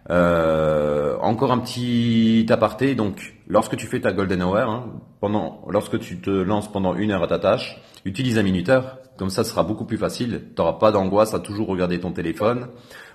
Euh, 0.10 1.18
encore 1.20 1.52
un 1.52 1.60
petit 1.60 2.46
aparté. 2.50 2.96
Donc, 2.96 3.36
lorsque 3.50 3.76
tu 3.76 3.88
fais 3.88 4.00
ta 4.00 4.14
golden 4.14 4.42
hour, 4.42 4.56
hein, 4.56 5.02
pendant, 5.20 5.66
lorsque 5.68 6.00
tu 6.00 6.22
te 6.22 6.30
lances 6.30 6.72
pendant 6.72 6.96
une 6.96 7.12
heure 7.12 7.24
à 7.24 7.28
ta 7.28 7.40
tâche, 7.40 7.82
utilise 8.06 8.38
un 8.38 8.44
minuteur 8.44 9.01
comme 9.22 9.30
ça, 9.30 9.44
ce 9.44 9.52
sera 9.52 9.62
beaucoup 9.62 9.86
plus 9.86 10.00
facile. 10.00 10.48
Tu 10.56 10.60
n'auras 10.60 10.80
pas 10.80 10.92
d'angoisse 10.92 11.36
à 11.36 11.40
toujours 11.40 11.68
regarder 11.68 12.00
ton 12.00 12.12
téléphone 12.12 12.70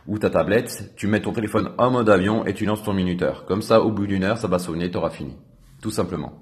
ou 0.06 0.20
ta 0.20 0.30
tablette. 0.30 0.92
Tu 0.94 1.08
mets 1.08 1.20
ton 1.20 1.32
téléphone 1.32 1.70
en 1.78 1.90
mode 1.90 2.08
avion 2.08 2.46
et 2.46 2.54
tu 2.54 2.64
lances 2.64 2.84
ton 2.84 2.92
minuteur. 2.92 3.44
Comme 3.44 3.60
ça, 3.60 3.80
au 3.80 3.90
bout 3.90 4.06
d'une 4.06 4.22
heure, 4.22 4.38
ça 4.38 4.46
va 4.46 4.60
sonner, 4.60 4.88
tu 4.88 4.98
auras 4.98 5.10
fini. 5.10 5.34
Tout 5.82 5.90
simplement. 5.90 6.34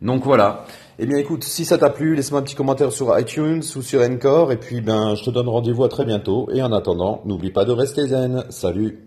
Donc 0.00 0.24
voilà. 0.24 0.64
Eh 0.98 1.04
bien 1.04 1.18
écoute, 1.18 1.44
si 1.44 1.66
ça 1.66 1.76
t'a 1.76 1.90
plu, 1.90 2.14
laisse-moi 2.14 2.40
un 2.40 2.42
petit 2.42 2.54
commentaire 2.54 2.90
sur 2.90 3.18
iTunes 3.18 3.62
ou 3.76 3.82
sur 3.82 4.00
Encore. 4.00 4.50
Et 4.50 4.56
puis 4.56 4.80
ben, 4.80 5.14
je 5.14 5.24
te 5.24 5.30
donne 5.30 5.46
rendez-vous 5.46 5.84
à 5.84 5.90
très 5.90 6.06
bientôt. 6.06 6.48
Et 6.50 6.62
en 6.62 6.72
attendant, 6.72 7.20
n'oublie 7.26 7.52
pas 7.52 7.66
de 7.66 7.72
rester 7.72 8.06
zen. 8.06 8.46
Salut 8.48 8.98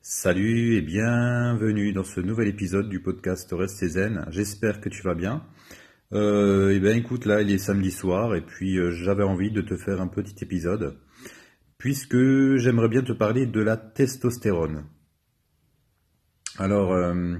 Salut 0.00 0.74
et 0.74 0.80
bienvenue 0.80 1.92
dans 1.92 2.02
ce 2.02 2.18
nouvel 2.18 2.48
épisode 2.48 2.88
du 2.88 3.00
podcast 3.00 3.48
Restez 3.52 3.90
Zen. 3.90 4.26
J'espère 4.30 4.80
que 4.80 4.88
tu 4.88 5.02
vas 5.02 5.14
bien. 5.14 5.44
Euh, 6.12 6.72
Eh 6.74 6.80
bien 6.80 6.94
écoute, 6.94 7.26
là 7.26 7.42
il 7.42 7.50
est 7.50 7.58
samedi 7.58 7.90
soir 7.90 8.34
et 8.34 8.40
puis 8.40 8.78
euh, 8.78 8.90
j'avais 8.90 9.24
envie 9.24 9.50
de 9.50 9.60
te 9.60 9.76
faire 9.76 10.00
un 10.00 10.08
petit 10.08 10.42
épisode 10.42 10.98
puisque 11.78 12.16
j'aimerais 12.56 12.88
bien 12.88 13.02
te 13.02 13.12
parler 13.12 13.46
de 13.46 13.60
la 13.60 13.76
testostérone. 13.76 14.84
Alors, 16.58 16.92
euh, 16.92 17.36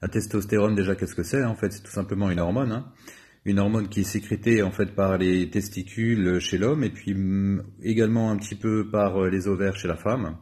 la 0.00 0.08
testostérone 0.08 0.74
déjà 0.74 0.94
qu'est-ce 0.94 1.14
que 1.14 1.22
c'est? 1.22 1.44
En 1.44 1.56
fait 1.56 1.72
c'est 1.72 1.82
tout 1.82 1.92
simplement 1.92 2.30
une 2.30 2.40
hormone. 2.40 2.72
Hein. 2.72 2.92
une 3.44 3.58
hormone 3.58 3.88
qui 3.88 4.00
est 4.00 4.04
sécrétée 4.04 4.62
en 4.62 4.70
fait 4.70 4.94
par 4.94 5.18
les 5.18 5.50
testicules 5.50 6.38
chez 6.40 6.58
l'homme 6.58 6.84
et 6.84 6.90
puis 6.90 7.14
mm, 7.14 7.64
également 7.82 8.30
un 8.30 8.36
petit 8.36 8.56
peu 8.56 8.88
par 8.90 9.24
les 9.26 9.48
ovaires 9.48 9.76
chez 9.76 9.88
la 9.88 9.96
femme. 9.96 10.36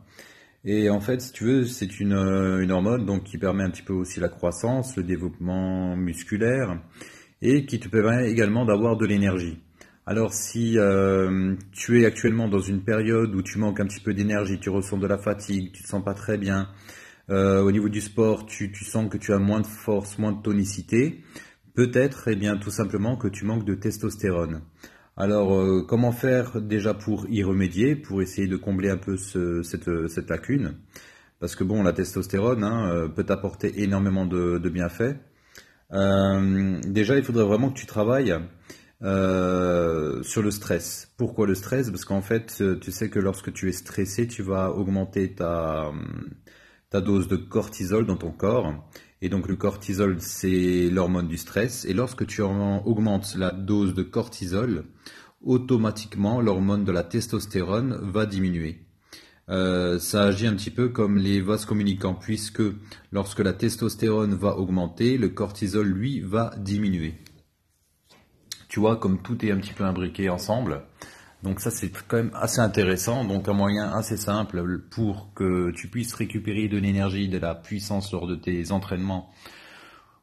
Et 0.65 0.91
en 0.91 1.01
fait, 1.01 1.21
si 1.21 1.33
tu 1.33 1.45
veux, 1.45 1.65
c'est 1.65 2.01
une, 2.01 2.13
euh, 2.13 2.61
une, 2.61 2.73
hormone 2.73 3.07
donc 3.07 3.25
qui 3.25 3.39
permet 3.39 3.63
un 3.63 3.71
petit 3.71 3.83
peu 3.83 3.93
aussi 3.93 4.21
la 4.21 4.29
croissance, 4.29 4.97
le 4.97 5.05
développement 5.05 5.97
musculaire, 5.97 6.81
et 7.43 7.67
qui 7.67 7.79
te 7.79 7.89
permet 7.89 8.31
également 8.31 8.65
d'avoir 8.65 8.97
de 8.97 9.07
l'énergie. 9.07 9.59
Alors 10.09 10.33
si 10.33 10.79
euh, 10.79 11.55
tu 11.71 12.01
es 12.01 12.07
actuellement 12.07 12.49
dans 12.49 12.61
une 12.61 12.83
période 12.83 13.35
où 13.35 13.43
tu 13.43 13.59
manques 13.59 13.79
un 13.79 13.87
petit 13.87 14.01
peu 14.01 14.15
d'énergie, 14.15 14.59
tu 14.59 14.71
ressens 14.71 14.97
de 14.97 15.07
la 15.07 15.19
fatigue, 15.19 15.71
tu 15.73 15.83
te 15.83 15.89
sens 15.89 16.03
pas 16.03 16.15
très 16.15 16.39
bien, 16.39 16.71
euh, 17.29 17.61
au 17.61 17.71
niveau 17.71 17.91
du 17.91 18.01
sport, 18.01 18.47
tu, 18.47 18.73
sens 18.75 19.11
que 19.11 19.19
tu 19.19 19.35
as 19.35 19.39
moins 19.39 19.61
de 19.61 19.67
force, 19.67 20.19
moins 20.19 20.33
de 20.33 20.41
tonicité, 20.41 21.23
peut-être, 21.75 22.29
eh 22.29 22.37
bien, 22.37 22.57
tout 22.57 22.71
simplement 22.71 23.19
que 23.19 23.29
tu 23.29 23.45
manques 23.45 23.67
de 23.67 23.75
testostérone. 23.75 24.63
Alors, 25.15 25.55
euh, 25.55 25.85
comment 25.87 26.13
faire 26.13 26.63
déjà 26.63 26.95
pour 26.95 27.27
y 27.29 27.43
remédier, 27.43 27.95
pour 27.95 28.23
essayer 28.23 28.49
de 28.49 28.57
combler 28.57 28.89
un 28.89 28.97
peu 28.97 29.19
cette, 29.19 30.29
lacune? 30.31 30.77
Parce 31.39 31.55
que 31.55 31.65
bon, 31.65 31.83
la 31.83 31.93
testostérone 31.93 32.65
hein, 32.65 33.13
peut 33.15 33.27
apporter 33.29 33.83
énormément 33.83 34.25
de, 34.25 34.69
bienfaits. 34.71 35.17
Euh, 35.93 36.81
déjà, 36.85 37.17
il 37.17 37.25
faudrait 37.25 37.45
vraiment 37.45 37.71
que 37.71 37.79
tu 37.79 37.87
travailles 37.87 38.37
sur 39.01 40.43
le 40.43 40.51
stress. 40.51 41.13
Pourquoi 41.17 41.47
le 41.47 41.55
stress? 41.55 41.91
Parce 41.91 42.05
qu'en 42.05 42.23
fait, 42.23 42.63
tu 42.81 42.91
sais 42.91 43.11
que 43.11 43.19
lorsque 43.19 43.53
tu 43.53 43.69
es 43.69 43.73
stressé, 43.73 44.27
tu 44.27 44.43
vas 44.43 44.71
augmenter 44.73 45.35
ta 45.35 45.93
dose 46.93 47.29
de 47.29 47.37
cortisol 47.37 48.07
dans 48.07 48.17
ton 48.17 48.33
corps. 48.33 48.75
Et 49.21 49.29
donc 49.29 49.49
le 49.49 49.57
cortisol, 49.57 50.21
c'est 50.21 50.91
l'hormone 50.91 51.29
du 51.29 51.37
stress. 51.37 51.85
Et 51.85 51.93
lorsque 51.93 52.27
tu 52.27 52.43
augmentes 52.43 53.35
la 53.37 53.51
dose 53.51 53.95
de 53.95 54.03
cortisol, 54.03 54.85
automatiquement 55.43 56.41
l'hormone 56.41 56.85
de 56.85 56.93
la 56.93 57.05
testostérone 57.05 57.99
va 58.03 58.27
diminuer. 58.27 58.88
Euh, 59.51 59.99
ça 59.99 60.25
agit 60.25 60.47
un 60.47 60.55
petit 60.55 60.71
peu 60.71 60.89
comme 60.89 61.17
les 61.17 61.41
vases 61.41 61.65
communicants, 61.65 62.15
puisque 62.15 62.63
lorsque 63.13 63.41
la 63.41 63.53
testostérone 63.53 64.35
va 64.35 64.57
augmenter, 64.57 65.17
le 65.17 65.29
cortisol, 65.29 65.87
lui, 65.87 66.21
va 66.21 66.53
diminuer. 66.59 67.15
Tu 68.69 68.81
vois, 68.81 68.97
comme 68.97 69.23
tout 69.23 69.45
est 69.45 69.51
un 69.51 69.59
petit 69.59 69.73
peu 69.73 69.85
imbriqué 69.85 70.29
ensemble, 70.29 70.83
donc 71.43 71.61
ça 71.61 71.71
c'est 71.71 71.91
quand 72.09 72.17
même 72.17 72.33
assez 72.35 72.61
intéressant, 72.61 73.25
donc 73.25 73.49
un 73.49 73.53
moyen 73.53 73.91
assez 73.93 74.17
simple 74.17 74.81
pour 74.91 75.33
que 75.35 75.71
tu 75.71 75.89
puisses 75.89 76.13
récupérer 76.15 76.69
de 76.69 76.77
l'énergie, 76.77 77.29
de 77.29 77.39
la 77.39 77.55
puissance 77.55 78.13
lors 78.13 78.27
de 78.27 78.35
tes 78.35 78.73
entraînements 78.73 79.31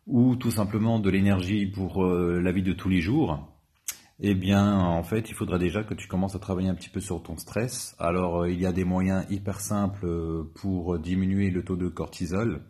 ou 0.08 0.36
tout 0.36 0.52
simplement 0.52 1.00
de 1.00 1.10
l'énergie 1.10 1.66
pour 1.66 2.06
euh, 2.06 2.40
la 2.42 2.52
vie 2.52 2.62
de 2.62 2.74
tous 2.74 2.90
les 2.90 3.02
jours. 3.02 3.55
Eh 4.22 4.34
bien, 4.34 4.80
en 4.80 5.04
fait, 5.04 5.30
il 5.30 5.34
faudra 5.34 5.58
déjà 5.58 5.84
que 5.84 5.94
tu 5.94 6.08
commences 6.08 6.36
à 6.36 6.40
travailler 6.40 6.70
un 6.70 6.74
petit 6.74 6.90
peu 6.90 7.02
sur 7.02 7.22
ton 7.22 7.36
stress. 7.36 7.96
Alors, 8.00 8.44
euh, 8.44 8.50
il 8.50 8.60
y 8.62 8.66
a 8.66 8.72
des 8.72 8.86
moyens 8.86 9.26
hyper 9.30 9.60
simples 9.60 10.06
euh, 10.06 10.44
pour 10.56 10.98
diminuer 11.00 11.50
le 11.50 11.66
taux 11.66 11.76
de 11.76 11.90
cortisol. 11.90 12.62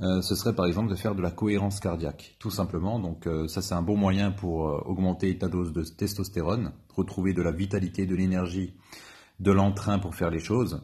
Euh, 0.00 0.20
ce 0.20 0.34
serait 0.34 0.54
par 0.54 0.66
exemple 0.66 0.90
de 0.90 0.96
faire 0.96 1.14
de 1.14 1.22
la 1.22 1.30
cohérence 1.30 1.78
cardiaque, 1.78 2.34
tout 2.40 2.50
simplement. 2.50 2.98
Donc 2.98 3.28
ça 3.48 3.60
c'est 3.60 3.74
un 3.74 3.82
bon 3.82 3.98
moyen 3.98 4.30
pour 4.30 4.60
augmenter 4.88 5.36
ta 5.36 5.48
dose 5.48 5.74
de 5.74 5.82
testostérone, 5.82 6.72
retrouver 6.96 7.34
de 7.34 7.42
la 7.42 7.52
vitalité, 7.52 8.06
de 8.06 8.16
l'énergie, 8.16 8.72
de 9.40 9.52
l'entrain 9.52 9.98
pour 9.98 10.14
faire 10.14 10.30
les 10.30 10.38
choses. 10.38 10.82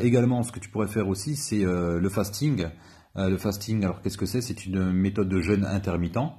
également, 0.00 0.42
ce 0.44 0.50
que 0.50 0.60
tu 0.60 0.70
pourrais 0.70 0.88
faire 0.88 1.08
aussi, 1.08 1.36
c'est 1.36 1.62
le 1.62 2.08
fasting. 2.08 2.68
le 3.16 3.36
fasting, 3.36 3.84
alors 3.84 4.00
qu'est-ce 4.00 4.16
que 4.16 4.24
c'est? 4.24 4.40
C'est 4.40 4.64
une 4.64 4.92
méthode 4.92 5.28
de 5.28 5.42
jeûne 5.42 5.66
intermittent. 5.66 6.32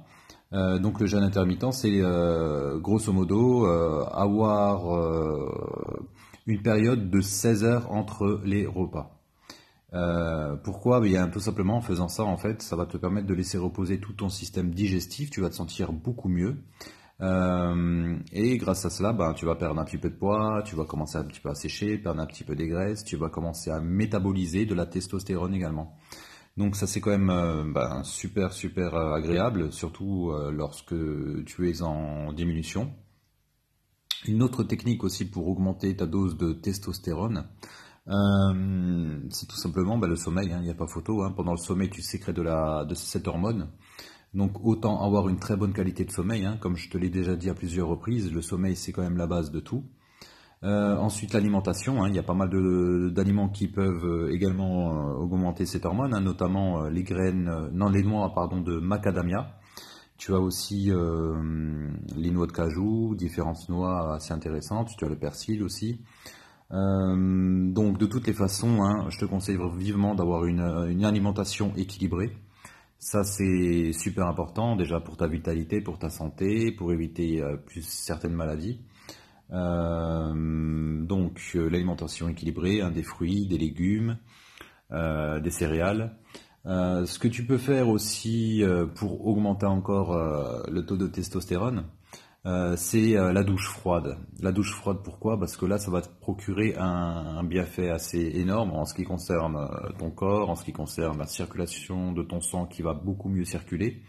Donc 0.52 1.00
le 1.00 1.06
jeûne 1.06 1.22
intermittent, 1.22 1.72
c'est 1.72 2.00
grosso 2.80 3.12
modo 3.12 3.66
avoir 3.66 4.86
une 6.46 6.62
période 6.62 7.10
de 7.10 7.20
16 7.20 7.64
heures 7.64 7.92
entre 7.92 8.40
les 8.44 8.66
repas. 8.66 9.18
Euh, 9.94 10.56
pourquoi? 10.56 11.00
Bien, 11.00 11.28
Tout 11.28 11.40
simplement 11.40 11.76
en 11.76 11.80
faisant 11.80 12.08
ça, 12.08 12.24
en 12.24 12.36
fait, 12.36 12.62
ça 12.62 12.76
va 12.76 12.86
te 12.86 12.96
permettre 12.96 13.26
de 13.26 13.34
laisser 13.34 13.58
reposer 13.58 14.00
tout 14.00 14.12
ton 14.12 14.28
système 14.28 14.70
digestif, 14.70 15.30
tu 15.30 15.40
vas 15.40 15.48
te 15.48 15.54
sentir 15.54 15.92
beaucoup 15.92 16.28
mieux. 16.28 16.56
Euh, 17.20 18.16
et 18.32 18.56
grâce 18.58 18.84
à 18.84 18.90
cela, 18.90 19.12
ben, 19.12 19.32
tu 19.34 19.44
vas 19.44 19.56
perdre 19.56 19.80
un 19.80 19.84
petit 19.84 19.98
peu 19.98 20.08
de 20.08 20.14
poids, 20.14 20.62
tu 20.64 20.76
vas 20.76 20.84
commencer 20.84 21.16
un 21.16 21.24
petit 21.24 21.40
peu 21.40 21.48
à 21.48 21.54
sécher, 21.54 21.98
perdre 21.98 22.20
un 22.20 22.26
petit 22.26 22.44
peu 22.44 22.54
des 22.54 22.68
graisses, 22.68 23.02
tu 23.02 23.16
vas 23.16 23.28
commencer 23.28 23.70
à 23.70 23.80
métaboliser 23.80 24.66
de 24.66 24.74
la 24.74 24.86
testostérone 24.86 25.54
également. 25.54 25.96
Donc 26.58 26.76
ça 26.76 26.86
c'est 26.86 27.00
quand 27.00 27.10
même 27.10 27.30
euh, 27.30 27.64
ben, 27.64 28.02
super 28.04 28.52
super 28.52 28.94
agréable, 28.94 29.72
surtout 29.72 30.30
lorsque 30.52 30.94
tu 31.46 31.70
es 31.70 31.82
en 31.82 32.32
diminution. 32.34 32.92
Une 34.26 34.42
autre 34.42 34.64
technique 34.64 35.04
aussi 35.04 35.24
pour 35.24 35.48
augmenter 35.48 35.96
ta 35.96 36.06
dose 36.06 36.36
de 36.36 36.52
testostérone, 36.52 37.46
euh, 38.08 39.20
c'est 39.30 39.46
tout 39.46 39.56
simplement 39.56 39.98
bah, 39.98 40.06
le 40.06 40.16
sommeil, 40.16 40.52
hein, 40.52 40.58
il 40.60 40.64
n'y 40.64 40.70
a 40.70 40.74
pas 40.74 40.86
photo. 40.86 41.22
Hein. 41.22 41.32
Pendant 41.36 41.52
le 41.52 41.58
sommeil, 41.58 41.90
tu 41.90 42.02
sécrètes 42.02 42.36
de 42.36 42.94
cette 42.94 43.28
hormone. 43.28 43.70
Donc 44.34 44.64
autant 44.64 45.02
avoir 45.02 45.28
une 45.28 45.38
très 45.38 45.56
bonne 45.56 45.72
qualité 45.72 46.04
de 46.04 46.10
sommeil, 46.10 46.44
hein. 46.44 46.58
comme 46.60 46.76
je 46.76 46.90
te 46.90 46.98
l'ai 46.98 47.08
déjà 47.08 47.34
dit 47.34 47.48
à 47.48 47.54
plusieurs 47.54 47.88
reprises, 47.88 48.30
le 48.30 48.42
sommeil 48.42 48.76
c'est 48.76 48.92
quand 48.92 49.02
même 49.02 49.16
la 49.16 49.26
base 49.26 49.50
de 49.50 49.60
tout. 49.60 49.84
Euh, 50.64 50.96
ensuite 50.96 51.32
l'alimentation, 51.34 52.04
il 52.06 52.14
y 52.14 52.18
a 52.18 52.22
pas 52.22 52.34
mal 52.34 52.50
d'aliments 53.12 53.48
qui 53.48 53.68
peuvent 53.68 54.04
euh, 54.04 54.32
également 54.32 55.12
augmenter 55.16 55.66
cette 55.66 55.86
hormone, 55.86 56.18
notamment 56.18 56.88
les 56.88 57.04
graines, 57.04 57.70
non 57.72 57.88
les 57.88 58.02
noix 58.02 58.32
pardon 58.34 58.60
de 58.60 58.78
macadamia. 58.78 59.54
Tu 60.16 60.34
as 60.34 60.40
aussi 60.40 60.90
les 62.16 62.30
noix 62.32 62.48
de 62.48 62.52
cajou, 62.52 63.14
différentes 63.14 63.68
noix 63.68 64.16
assez 64.16 64.32
intéressantes. 64.32 64.88
Tu 64.98 65.04
as 65.04 65.08
le 65.08 65.16
persil 65.16 65.62
aussi. 65.62 66.00
Euh, 66.70 67.72
donc 67.72 67.98
de 67.98 68.06
toutes 68.06 68.26
les 68.26 68.34
façons, 68.34 68.82
hein, 68.82 69.06
je 69.08 69.18
te 69.18 69.24
conseille 69.24 69.58
vivement 69.76 70.14
d'avoir 70.14 70.44
une, 70.44 70.60
alimentation 71.04 71.72
équilibrée. 71.76 72.36
Ça 72.98 73.22
c'est 73.24 73.92
super 73.92 74.26
important 74.26 74.76
déjà 74.76 75.00
pour 75.00 75.16
ta 75.16 75.28
vitalité, 75.28 75.80
pour 75.80 75.98
ta 75.98 76.10
santé, 76.10 76.72
pour 76.72 76.92
éviter 76.92 77.40
euh, 77.40 77.56
plus 77.56 77.82
certaines 77.82 78.34
maladies. 78.34 78.80
Euh, 79.50 81.02
donc 81.04 81.40
l'alimentation 81.54 82.28
équilibrée, 82.28 82.82
des 82.92 83.02
fruits, 83.02 83.46
des 83.46 83.58
légumes, 83.58 84.18
des 84.90 85.50
céréales. 85.50 86.16
ce 86.64 87.18
que 87.18 87.28
tu 87.28 87.44
peux 87.44 87.58
faire 87.58 87.88
aussi 87.88 88.62
pour 88.94 89.26
augmenter 89.26 89.66
encore 89.66 90.16
le 90.70 90.86
taux 90.86 90.96
de 90.96 91.06
testostérone, 91.06 91.84
euh, 92.46 92.76
c'est 92.76 93.16
euh, 93.16 93.32
la 93.32 93.42
douche 93.42 93.68
froide. 93.68 94.16
La 94.40 94.52
douche 94.52 94.72
froide, 94.72 94.98
pourquoi? 95.02 95.38
Parce 95.38 95.56
que 95.56 95.66
là, 95.66 95.78
ça 95.78 95.90
va 95.90 96.00
te 96.00 96.08
procurer 96.08 96.74
un, 96.78 97.42
bienfait 97.44 97.90
assez 97.90 98.20
énorme 98.36 98.70
en 98.72 98.84
ce 98.84 98.94
qui 98.94 99.04
concerne 99.04 99.56
euh, 99.56 99.92
ton 99.98 100.10
corps, 100.10 100.48
en 100.48 100.54
ce 100.54 100.64
qui 100.64 100.72
concerne 100.72 101.18
la 101.18 101.26
circulation 101.26 102.12
de 102.12 102.22
ton 102.22 102.40
sang 102.40 102.66
qui 102.66 102.82
va 102.82 102.94
beaucoup 102.94 103.28
mieux 103.28 103.44
circuler, 103.44 104.02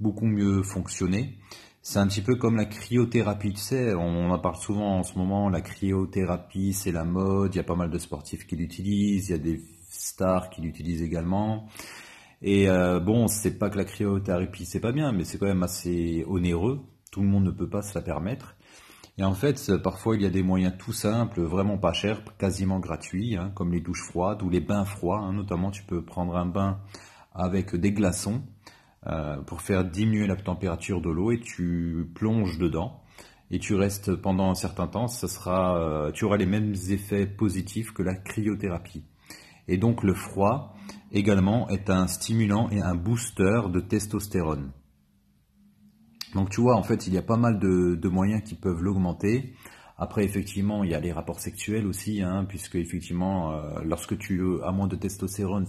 beaucoup 0.00 0.26
mieux 0.26 0.62
fonctionner. 0.62 1.38
C'est 1.82 1.98
un 1.98 2.06
petit 2.06 2.20
peu 2.20 2.36
comme 2.36 2.56
la 2.56 2.66
cryothérapie, 2.66 3.54
tu 3.54 3.60
sais, 3.60 3.94
on 3.94 4.30
en 4.30 4.38
parle 4.38 4.56
souvent 4.56 4.98
en 4.98 5.02
ce 5.02 5.18
moment, 5.18 5.48
la 5.48 5.62
cryothérapie, 5.62 6.74
c'est 6.74 6.92
la 6.92 7.04
mode, 7.04 7.54
il 7.54 7.56
y 7.56 7.60
a 7.60 7.64
pas 7.64 7.74
mal 7.74 7.90
de 7.90 7.98
sportifs 7.98 8.46
qui 8.46 8.56
l'utilisent, 8.56 9.28
il 9.28 9.32
y 9.32 9.34
a 9.34 9.38
des 9.38 9.62
stars 9.88 10.50
qui 10.50 10.60
l'utilisent 10.60 11.02
également. 11.02 11.66
Et 12.42 12.68
bon, 13.02 13.28
c'est 13.28 13.58
pas 13.58 13.70
que 13.70 13.78
la 13.78 13.84
cryothérapie 13.84 14.66
c'est 14.66 14.80
pas 14.80 14.92
bien, 14.92 15.12
mais 15.12 15.24
c'est 15.24 15.38
quand 15.38 15.46
même 15.46 15.62
assez 15.62 16.24
onéreux 16.28 16.80
tout 17.10 17.20
le 17.20 17.26
monde 17.26 17.44
ne 17.44 17.50
peut 17.50 17.68
pas 17.68 17.82
se 17.82 17.94
la 17.94 18.02
permettre. 18.02 18.56
Et 19.18 19.24
en 19.24 19.34
fait, 19.34 19.76
parfois, 19.82 20.16
il 20.16 20.22
y 20.22 20.26
a 20.26 20.30
des 20.30 20.42
moyens 20.42 20.74
tout 20.78 20.92
simples, 20.92 21.42
vraiment 21.42 21.76
pas 21.76 21.92
chers, 21.92 22.22
quasiment 22.38 22.78
gratuits, 22.78 23.36
hein, 23.36 23.52
comme 23.54 23.72
les 23.72 23.80
douches 23.80 24.04
froides 24.04 24.42
ou 24.42 24.48
les 24.48 24.60
bains 24.60 24.84
froids. 24.84 25.18
Hein. 25.18 25.32
notamment, 25.32 25.70
tu 25.70 25.82
peux 25.82 26.02
prendre 26.02 26.36
un 26.36 26.46
bain 26.46 26.80
avec 27.34 27.74
des 27.74 27.92
glaçons 27.92 28.42
euh, 29.06 29.38
pour 29.42 29.62
faire 29.62 29.84
diminuer 29.84 30.26
la 30.26 30.36
température 30.36 31.00
de 31.00 31.10
l'eau 31.10 31.32
et 31.32 31.40
tu 31.40 32.10
plonges 32.14 32.58
dedans 32.58 33.00
et 33.50 33.58
tu 33.58 33.74
restes 33.74 34.14
pendant 34.14 34.50
un 34.50 34.54
certain 34.54 34.86
temps. 34.86 35.08
Ça 35.08 35.28
sera, 35.28 35.78
euh, 35.80 36.12
tu 36.12 36.24
auras 36.24 36.36
les 36.36 36.46
mêmes 36.46 36.74
effets 36.90 37.26
positifs 37.26 37.92
que 37.92 38.02
la 38.02 38.14
cryothérapie. 38.14 39.04
Et 39.68 39.78
donc, 39.78 40.02
le 40.02 40.14
froid 40.14 40.74
également 41.12 41.68
est 41.68 41.90
un 41.90 42.06
stimulant 42.06 42.68
et 42.70 42.80
un 42.80 42.94
booster 42.94 43.62
de 43.72 43.80
testostérone. 43.80 44.72
Donc 46.34 46.50
tu 46.50 46.60
vois, 46.60 46.76
en 46.76 46.82
fait, 46.82 47.06
il 47.06 47.14
y 47.14 47.18
a 47.18 47.22
pas 47.22 47.36
mal 47.36 47.58
de, 47.58 48.08
moyens 48.08 48.42
qui 48.42 48.54
peuvent 48.54 48.82
l'augmenter. 48.82 49.54
Après, 49.98 50.24
effectivement, 50.24 50.84
il 50.84 50.90
y 50.90 50.94
a 50.94 51.00
les 51.00 51.12
rapports 51.12 51.40
sexuels 51.40 51.86
aussi, 51.86 52.22
hein, 52.22 52.46
puisque 52.48 52.76
effectivement, 52.76 53.52
euh, 53.52 53.80
lorsque 53.84 54.16
tu 54.16 54.42
as 54.64 54.72
moins 54.72 54.86
de 54.86 54.96
testostérone, 54.96 55.66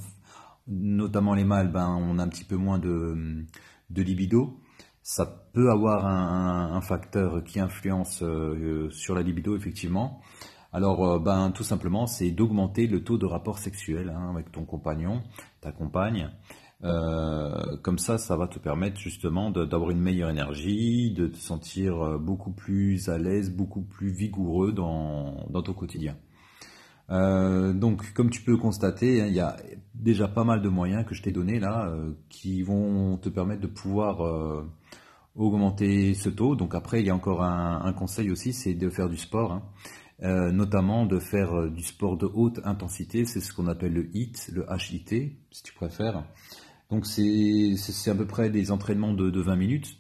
notamment 0.68 1.34
les 1.34 1.44
mâles, 1.44 1.72
ben, 1.72 1.89
on 1.89 2.20
a 2.20 2.24
un 2.24 2.27
petit 2.27 2.44
peu 2.44 2.56
moins 2.56 2.80
de, 2.80 3.46
libido. 3.89 4.60
ça 5.03 5.25
peut 5.53 5.70
avoir 5.70 6.06
un, 6.06 6.82
facteur 6.82 7.44
qui 7.44 7.60
influence 7.60 8.24
euh, 8.24 8.89
sur 8.91 9.15
la 9.15 9.22
libido 9.22 9.56
effectivement. 9.56 10.22
Alors, 10.74 11.06
euh, 11.06 11.20
ben, 11.20 11.51
tout 11.51 11.63
simplement, 11.63 12.08
c'est 12.08 12.32
d'augmenter 12.32 12.88
le 12.88 13.03
taux 13.03 13.18
de 13.18 13.25
rapport 13.25 13.60
sexuel 13.60 14.10
hein, 14.10 14.30
avec 14.30 14.51
ton 14.51 14.63
compagnon, 14.63 15.22
ta 15.60 15.72
compagne. 15.72 16.30
Euh, 16.84 17.77
comme 17.84 18.00
ça, 18.00 18.18
ça 18.18 18.36
va 18.38 18.48
te 18.48 18.58
permettre 18.58 19.00
justement 19.00 19.51
d'avoir 19.51 19.91
une 19.91 20.00
meilleure 20.00 20.30
énergie, 20.30 21.12
de 21.12 21.27
te 21.27 21.38
sentir 21.38 22.18
beaucoup 22.20 22.51
plus 22.51 23.10
à 23.10 23.18
l'aise, 23.18 23.51
beaucoup 23.51 23.82
plus 23.84 24.12
vigoureux 24.12 24.72
dans 24.72 25.46
ton 25.63 25.74
quotidien. 25.74 26.15
Donc, 27.12 28.13
comme 28.13 28.30
tu 28.30 28.41
peux 28.41 28.58
constater, 28.58 29.22
hein, 29.22 29.25
il 29.27 29.34
y 29.34 29.39
a 29.39 29.58
déjà 29.94 30.27
pas 30.27 30.44
mal 30.44 30.62
de 30.62 30.70
moyens 30.70 31.06
que 31.06 31.13
je 31.13 31.22
t'ai 31.22 31.32
donnés 31.32 31.60
là, 31.60 31.94
qui 32.30 32.63
vont 32.63 33.18
te 33.18 33.30
permettre 33.30 33.62
de 33.62 33.68
pouvoir 33.68 34.65
augmenter 35.36 36.13
ce 36.13 36.30
taux. 36.30 36.56
Donc 36.56 36.75
après, 36.75 37.01
il 37.01 37.08
y 37.08 37.10
a 37.10 37.15
encore 37.15 37.44
un, 37.44 37.94
conseil 37.94 38.32
aussi, 38.32 38.53
c'est 38.53 38.74
de 38.74 38.89
faire 38.89 39.10
du 39.10 39.18
sport, 39.18 39.53
hein. 39.53 39.63
euh, 40.24 40.51
notamment 40.51 41.06
de 41.06 41.20
faire 41.20 41.53
euh, 41.53 41.70
du 41.70 41.84
sport 41.84 42.18
de 42.18 42.25
haute 42.25 42.60
intensité. 42.63 43.25
C'est 43.25 43.39
ce 43.39 43.53
qu'on 43.53 43.68
appelle 43.68 43.94
le 43.94 44.15
HIT, 44.15 44.51
le 44.53 44.65
HIT, 44.70 45.38
si 45.51 45.63
tu 45.63 45.74
préfères. 45.74 46.25
Donc 46.89 47.06
c'est 47.06 47.75
à 48.08 48.15
peu 48.15 48.27
près 48.27 48.50
des 48.50 48.72
entraînements 48.72 49.13
de, 49.13 49.41
20 49.41 49.56
minutes 49.56 49.98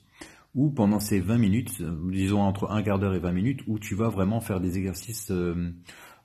où 0.53 0.69
pendant 0.69 0.99
ces 0.99 1.21
20 1.21 1.37
minutes, 1.37 1.81
disons 2.11 2.41
entre 2.41 2.69
un 2.71 2.83
quart 2.83 2.99
d'heure 2.99 3.13
et 3.13 3.19
20 3.19 3.31
minutes, 3.31 3.61
où 3.67 3.79
tu 3.79 3.95
vas 3.95 4.09
vraiment 4.09 4.41
faire 4.41 4.59
des 4.59 4.77
exercices 4.77 5.31
euh, 5.31 5.71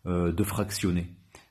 de 0.07 0.45
fractionnés. 0.45 1.09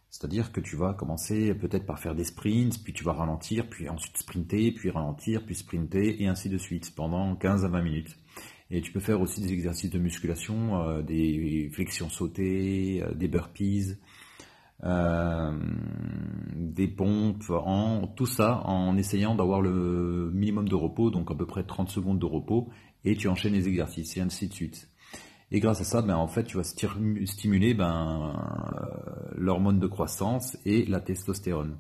C'est-à-dire 0.09 0.53
que 0.53 0.61
tu 0.61 0.77
vas 0.77 0.93
commencer 0.93 1.53
peut-être 1.53 1.85
par 1.85 1.99
faire 1.99 2.15
des 2.15 2.23
sprints, 2.23 2.81
puis 2.83 2.93
tu 2.93 3.03
vas 3.03 3.11
ralentir, 3.11 3.67
puis 3.69 3.89
ensuite 3.89 4.17
sprinter, 4.17 4.71
puis 4.71 4.89
ralentir, 4.89 5.45
puis 5.45 5.55
sprinter, 5.55 6.21
et 6.23 6.27
ainsi 6.27 6.47
de 6.47 6.57
suite, 6.57 6.95
pendant 6.95 7.35
15 7.35 7.65
à 7.65 7.67
20 7.67 7.81
minutes. 7.81 8.15
Et 8.71 8.81
tu 8.81 8.93
peux 8.93 9.01
faire 9.01 9.21
aussi 9.21 9.41
des 9.41 9.51
exercices 9.51 9.91
de 9.91 9.99
musculation, 9.99 10.81
euh, 10.81 11.01
des 11.01 11.69
flexions 11.73 12.09
sautées, 12.09 13.03
euh, 13.03 13.13
des 13.13 13.27
burpees, 13.27 13.97
euh, 14.83 15.59
des 16.55 16.87
pompes, 16.87 17.49
en, 17.49 18.07
tout 18.07 18.25
ça 18.25 18.61
en 18.65 18.97
essayant 18.97 19.35
d'avoir 19.35 19.61
le 19.61 20.31
minimum 20.33 20.67
de 20.67 20.75
repos, 20.75 21.11
donc 21.11 21.29
à 21.29 21.35
peu 21.35 21.45
près 21.45 21.63
30 21.63 21.89
secondes 21.89 22.19
de 22.19 22.25
repos, 22.25 22.69
et 23.03 23.15
tu 23.15 23.27
enchaînes 23.27 23.53
les 23.53 23.67
exercices, 23.67 24.17
et 24.17 24.21
ainsi 24.21 24.47
de 24.47 24.53
suite. 24.53 24.89
Et 25.51 25.59
grâce 25.59 25.81
à 25.81 25.83
ça, 25.83 26.01
ben, 26.01 26.15
en 26.15 26.27
fait, 26.27 26.43
tu 26.43 26.57
vas 26.57 26.63
stimuler 26.63 27.73
ben, 27.73 28.33
euh, 28.35 29.33
l'hormone 29.35 29.79
de 29.79 29.87
croissance 29.87 30.57
et 30.65 30.85
la 30.85 30.99
testostérone. 30.99 31.77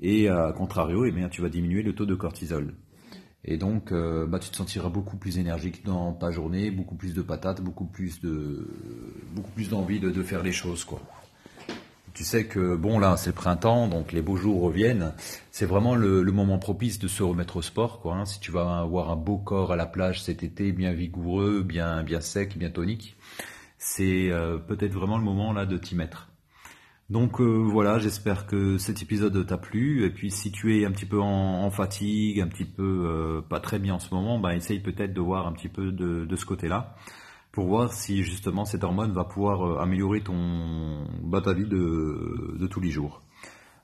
Et 0.00 0.28
à 0.28 0.52
contrario, 0.52 1.04
eh 1.04 1.28
tu 1.30 1.42
vas 1.42 1.48
diminuer 1.48 1.82
le 1.82 1.94
taux 1.94 2.06
de 2.06 2.14
cortisol. 2.14 2.74
Et 3.44 3.58
donc, 3.58 3.92
euh, 3.92 4.26
bah, 4.26 4.38
tu 4.38 4.48
te 4.48 4.56
sentiras 4.56 4.88
beaucoup 4.88 5.18
plus 5.18 5.38
énergique 5.38 5.84
dans 5.84 6.14
ta 6.14 6.30
journée, 6.30 6.70
beaucoup 6.70 6.96
plus 6.96 7.14
de 7.14 7.20
patates, 7.20 7.60
beaucoup 7.60 7.84
plus 7.84 8.20
de, 8.20 8.66
beaucoup 9.34 9.50
plus 9.50 9.68
d'envie 9.68 10.00
de, 10.00 10.10
de, 10.10 10.22
faire 10.22 10.42
les 10.42 10.52
choses, 10.52 10.84
quoi 10.84 11.02
tu 12.14 12.24
sais 12.24 12.46
que 12.46 12.76
bon 12.76 12.98
là 12.98 13.16
c'est 13.16 13.34
printemps, 13.34 13.88
donc 13.88 14.12
les 14.12 14.22
beaux 14.22 14.36
jours 14.36 14.62
reviennent. 14.62 15.12
C'est 15.50 15.66
vraiment 15.66 15.94
le, 15.96 16.22
moment 16.32 16.58
propice 16.58 16.98
de 16.98 17.08
se 17.08 17.22
remettre 17.22 17.56
au 17.56 17.62
sport, 17.62 18.00
quoi. 18.00 18.14
Hein. 18.14 18.24
Si 18.24 18.40
tu 18.40 18.52
vas 18.52 18.78
avoir 18.78 19.10
un 19.10 19.16
beau 19.16 19.36
corps 19.36 19.72
à 19.72 19.76
la 19.76 19.86
plage 19.86 20.22
cet 20.22 20.42
été, 20.42 20.72
bien 20.72 20.92
vigoureux, 20.92 21.62
bien 21.62 22.04
sec, 22.20 22.56
bien 22.56 22.70
tonique, 22.70 23.16
c'est 23.78 24.30
euh, 24.30 24.58
peut-être 24.58 24.92
vraiment 24.92 25.18
le 25.18 25.24
moment 25.24 25.52
là 25.52 25.66
de 25.66 25.76
t'y 25.76 25.94
mettre. 25.96 26.30
Donc 27.10 27.40
euh, 27.40 27.44
voilà, 27.44 27.98
j'espère 27.98 28.46
que 28.46 28.78
cet 28.78 29.02
épisode 29.02 29.46
t'a 29.46 29.58
plu. 29.58 30.04
Et 30.06 30.10
puis 30.10 30.30
si 30.30 30.52
tu 30.52 30.80
es 30.80 30.86
un 30.86 30.92
petit 30.92 31.06
peu 31.06 31.20
en, 31.20 31.70
fatigue, 31.70 32.40
un 32.40 32.48
petit 32.48 32.64
peu 32.64 32.82
euh, 33.06 33.42
pas 33.42 33.60
très 33.60 33.78
bien 33.78 33.94
en 33.94 33.98
ce 33.98 34.14
moment, 34.14 34.38
bah 34.38 34.54
essaye 34.54 34.80
peut-être 34.80 35.12
de 35.12 35.20
voir 35.20 35.46
un 35.46 35.52
petit 35.52 35.68
peu 35.68 35.92
de, 35.92 36.24
de 36.24 36.36
ce 36.36 36.46
côté-là 36.46 36.96
pour 37.54 37.68
voir 37.68 37.92
si 37.92 38.24
justement 38.24 38.64
cette 38.64 38.82
hormone 38.82 39.12
va 39.12 39.24
pouvoir 39.24 39.62
euh, 39.62 39.78
améliorer 39.80 40.22
ton 40.24 41.06
bah, 41.22 41.40
ta 41.40 41.54
vie 41.54 41.68
de, 41.68 42.66
tous 42.66 42.80
les 42.80 42.90
jours. 42.90 43.22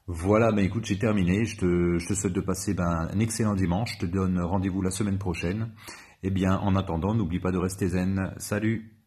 Voilà, 0.08 0.50
ben 0.50 0.64
écoute, 0.64 0.86
j'ai 0.86 0.98
terminé. 0.98 1.44
Je 1.44 1.56
te, 1.56 1.98
je 1.98 2.08
te 2.08 2.14
souhaite 2.14 2.32
de 2.32 2.40
passer 2.40 2.74
ben, 2.74 3.08
un 3.12 3.20
excellent 3.20 3.54
dimanche. 3.54 3.94
Je 3.94 4.06
te 4.06 4.10
donne 4.10 4.40
rendez-vous 4.40 4.82
la 4.82 4.90
semaine 4.90 5.18
prochaine. 5.18 5.70
Et 6.24 6.26
eh 6.26 6.30
bien, 6.30 6.58
en 6.58 6.74
attendant, 6.74 7.14
n'oublie 7.14 7.38
pas 7.38 7.52
de 7.52 7.58
rester 7.58 7.88
zen. 7.88 8.34
Salut 8.38 8.99